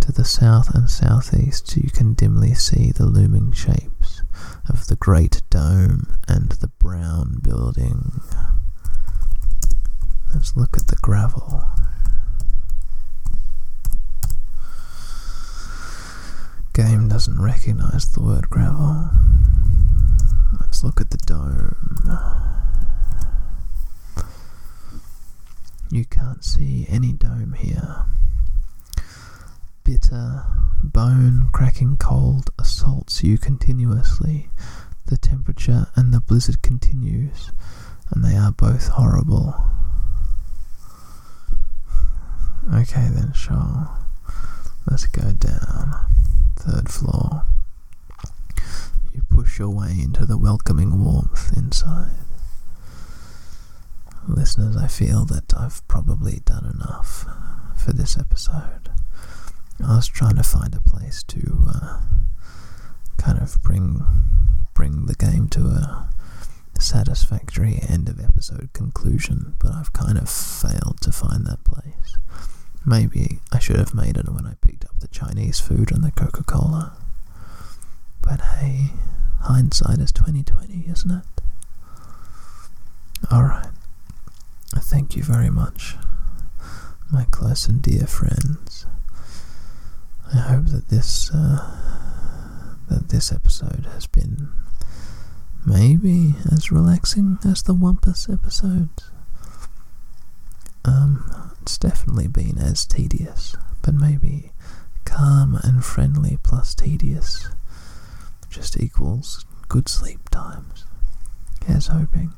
To 0.00 0.10
the 0.10 0.24
south 0.24 0.74
and 0.74 0.90
southeast, 0.90 1.76
you 1.76 1.90
can 1.90 2.14
dimly 2.14 2.54
see 2.54 2.90
the 2.90 3.06
looming 3.06 3.52
shapes 3.52 4.22
of 4.68 4.88
the 4.88 4.96
great 4.96 5.42
dome 5.48 6.12
and 6.26 6.50
the 6.52 6.70
brown 6.78 7.38
building. 7.40 8.20
Let's 10.34 10.56
look 10.56 10.76
at 10.76 10.88
the 10.88 10.96
gravel. 10.96 11.62
Game 16.74 17.08
doesn't 17.08 17.40
recognize 17.40 18.08
the 18.08 18.22
word 18.22 18.50
gravel. 18.50 19.10
Let's 20.60 20.82
look 20.84 21.00
at 21.00 21.10
the 21.10 21.18
dome. 21.18 21.74
You 25.90 26.04
can't 26.04 26.44
see 26.44 26.86
any 26.88 27.12
dome 27.12 27.54
here. 27.58 28.04
Bitter, 29.84 30.44
bone 30.82 31.48
cracking 31.52 31.96
cold 31.96 32.50
assaults 32.58 33.22
you 33.22 33.38
continuously. 33.38 34.50
The 35.06 35.16
temperature 35.16 35.86
and 35.94 36.12
the 36.12 36.20
blizzard 36.20 36.62
continues, 36.62 37.52
and 38.10 38.24
they 38.24 38.36
are 38.36 38.50
both 38.52 38.88
horrible. 38.88 39.54
Okay, 42.74 43.08
then, 43.14 43.32
sure. 43.32 43.88
Let's 44.90 45.06
go 45.06 45.30
down. 45.32 45.94
Third 46.56 46.88
floor. 46.90 47.44
You 49.16 49.22
push 49.30 49.58
your 49.58 49.70
way 49.70 49.96
into 49.98 50.26
the 50.26 50.36
welcoming 50.36 51.02
warmth 51.02 51.56
inside. 51.56 52.18
Listeners, 54.28 54.76
I 54.76 54.88
feel 54.88 55.24
that 55.24 55.54
I've 55.56 55.86
probably 55.88 56.40
done 56.44 56.66
enough 56.66 57.24
for 57.78 57.94
this 57.94 58.18
episode. 58.18 58.90
I 59.82 59.96
was 59.96 60.06
trying 60.06 60.36
to 60.36 60.42
find 60.42 60.74
a 60.74 60.82
place 60.82 61.22
to 61.28 61.64
uh, 61.66 62.00
kind 63.16 63.38
of 63.38 63.62
bring 63.62 64.04
bring 64.74 65.06
the 65.06 65.14
game 65.14 65.48
to 65.48 65.62
a 65.62 66.10
satisfactory 66.78 67.80
end 67.88 68.10
of 68.10 68.20
episode 68.22 68.68
conclusion, 68.74 69.54
but 69.58 69.72
I've 69.72 69.94
kind 69.94 70.18
of 70.18 70.28
failed 70.28 71.00
to 71.00 71.10
find 71.10 71.46
that 71.46 71.64
place. 71.64 72.18
Maybe 72.84 73.38
I 73.50 73.60
should 73.60 73.78
have 73.78 73.94
made 73.94 74.18
it 74.18 74.28
when 74.28 74.44
I 74.46 74.56
picked 74.60 74.84
up 74.84 75.00
the 75.00 75.08
Chinese 75.08 75.58
food 75.58 75.90
and 75.90 76.04
the 76.04 76.12
Coca-Cola. 76.12 76.92
But 78.26 78.40
hey, 78.40 78.90
hindsight 79.42 79.98
is 80.00 80.12
2020, 80.12 80.84
isn't 80.90 81.10
it? 81.10 81.42
Alright. 83.32 83.68
Thank 84.74 85.16
you 85.16 85.22
very 85.22 85.50
much, 85.50 85.96
my 87.10 87.24
close 87.30 87.68
and 87.68 87.80
dear 87.80 88.06
friends. 88.06 88.86
I 90.32 90.38
hope 90.38 90.66
that 90.66 90.88
this 90.88 91.30
uh, 91.32 91.76
that 92.88 93.08
this 93.08 93.32
episode 93.32 93.86
has 93.92 94.06
been 94.06 94.48
maybe 95.64 96.34
as 96.52 96.70
relaxing 96.70 97.38
as 97.44 97.62
the 97.62 97.74
Wumpus 97.74 98.32
episodes. 98.32 99.10
Um, 100.84 101.52
it's 101.62 101.78
definitely 101.78 102.28
been 102.28 102.58
as 102.58 102.84
tedious, 102.84 103.56
but 103.82 103.94
maybe 103.94 104.52
calm 105.04 105.58
and 105.62 105.84
friendly 105.84 106.38
plus 106.42 106.74
tedious 106.74 107.48
just 108.56 108.80
equals 108.80 109.44
good 109.68 109.86
sleep 109.86 110.30
times. 110.30 110.86
Here's 111.66 111.88
hoping. 111.88 112.32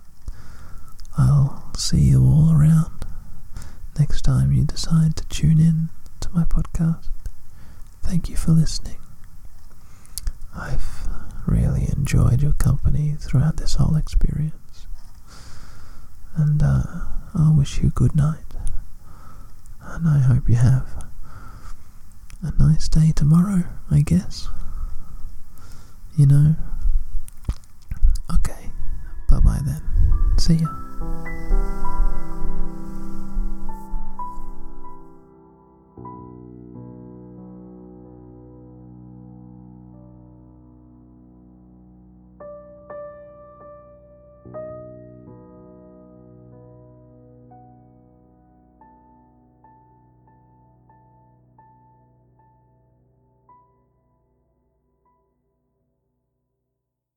I'll 1.17 1.71
see 1.77 2.01
you 2.01 2.25
all 2.25 2.53
around 2.53 3.05
next 4.01 4.23
time 4.23 4.53
you 4.53 4.65
decide 4.65 5.15
to 5.17 5.27
tune 5.29 5.61
in 5.61 5.91
to 6.19 6.29
my 6.33 6.43
podcast. 6.43 7.07
Thank 8.03 8.29
you 8.29 8.35
for 8.35 8.51
listening. 8.51 8.99
I've 10.57 11.07
really 11.47 11.89
enjoyed 11.97 12.43
your 12.43 12.55
company 12.55 13.15
throughout 13.21 13.59
this 13.59 13.75
whole 13.77 13.95
experience. 13.95 14.89
And 16.35 16.61
uh, 16.65 16.83
I'll 17.33 17.55
wish 17.57 17.81
you 17.81 17.91
good 17.91 18.17
night. 18.17 18.55
And 19.83 20.09
I 20.09 20.19
hope 20.19 20.49
you 20.49 20.57
have 20.57 21.07
a 22.43 22.51
nice 22.61 22.89
day 22.89 23.13
tomorrow, 23.15 23.65
I 23.89 24.01
guess 24.01 24.49
you 26.19 26.27
know? 26.27 26.57
Okay, 28.35 28.71
bye 29.31 29.39
bye 29.39 29.61
then. 29.65 29.81
See 30.37 30.55
ya. 30.55 31.58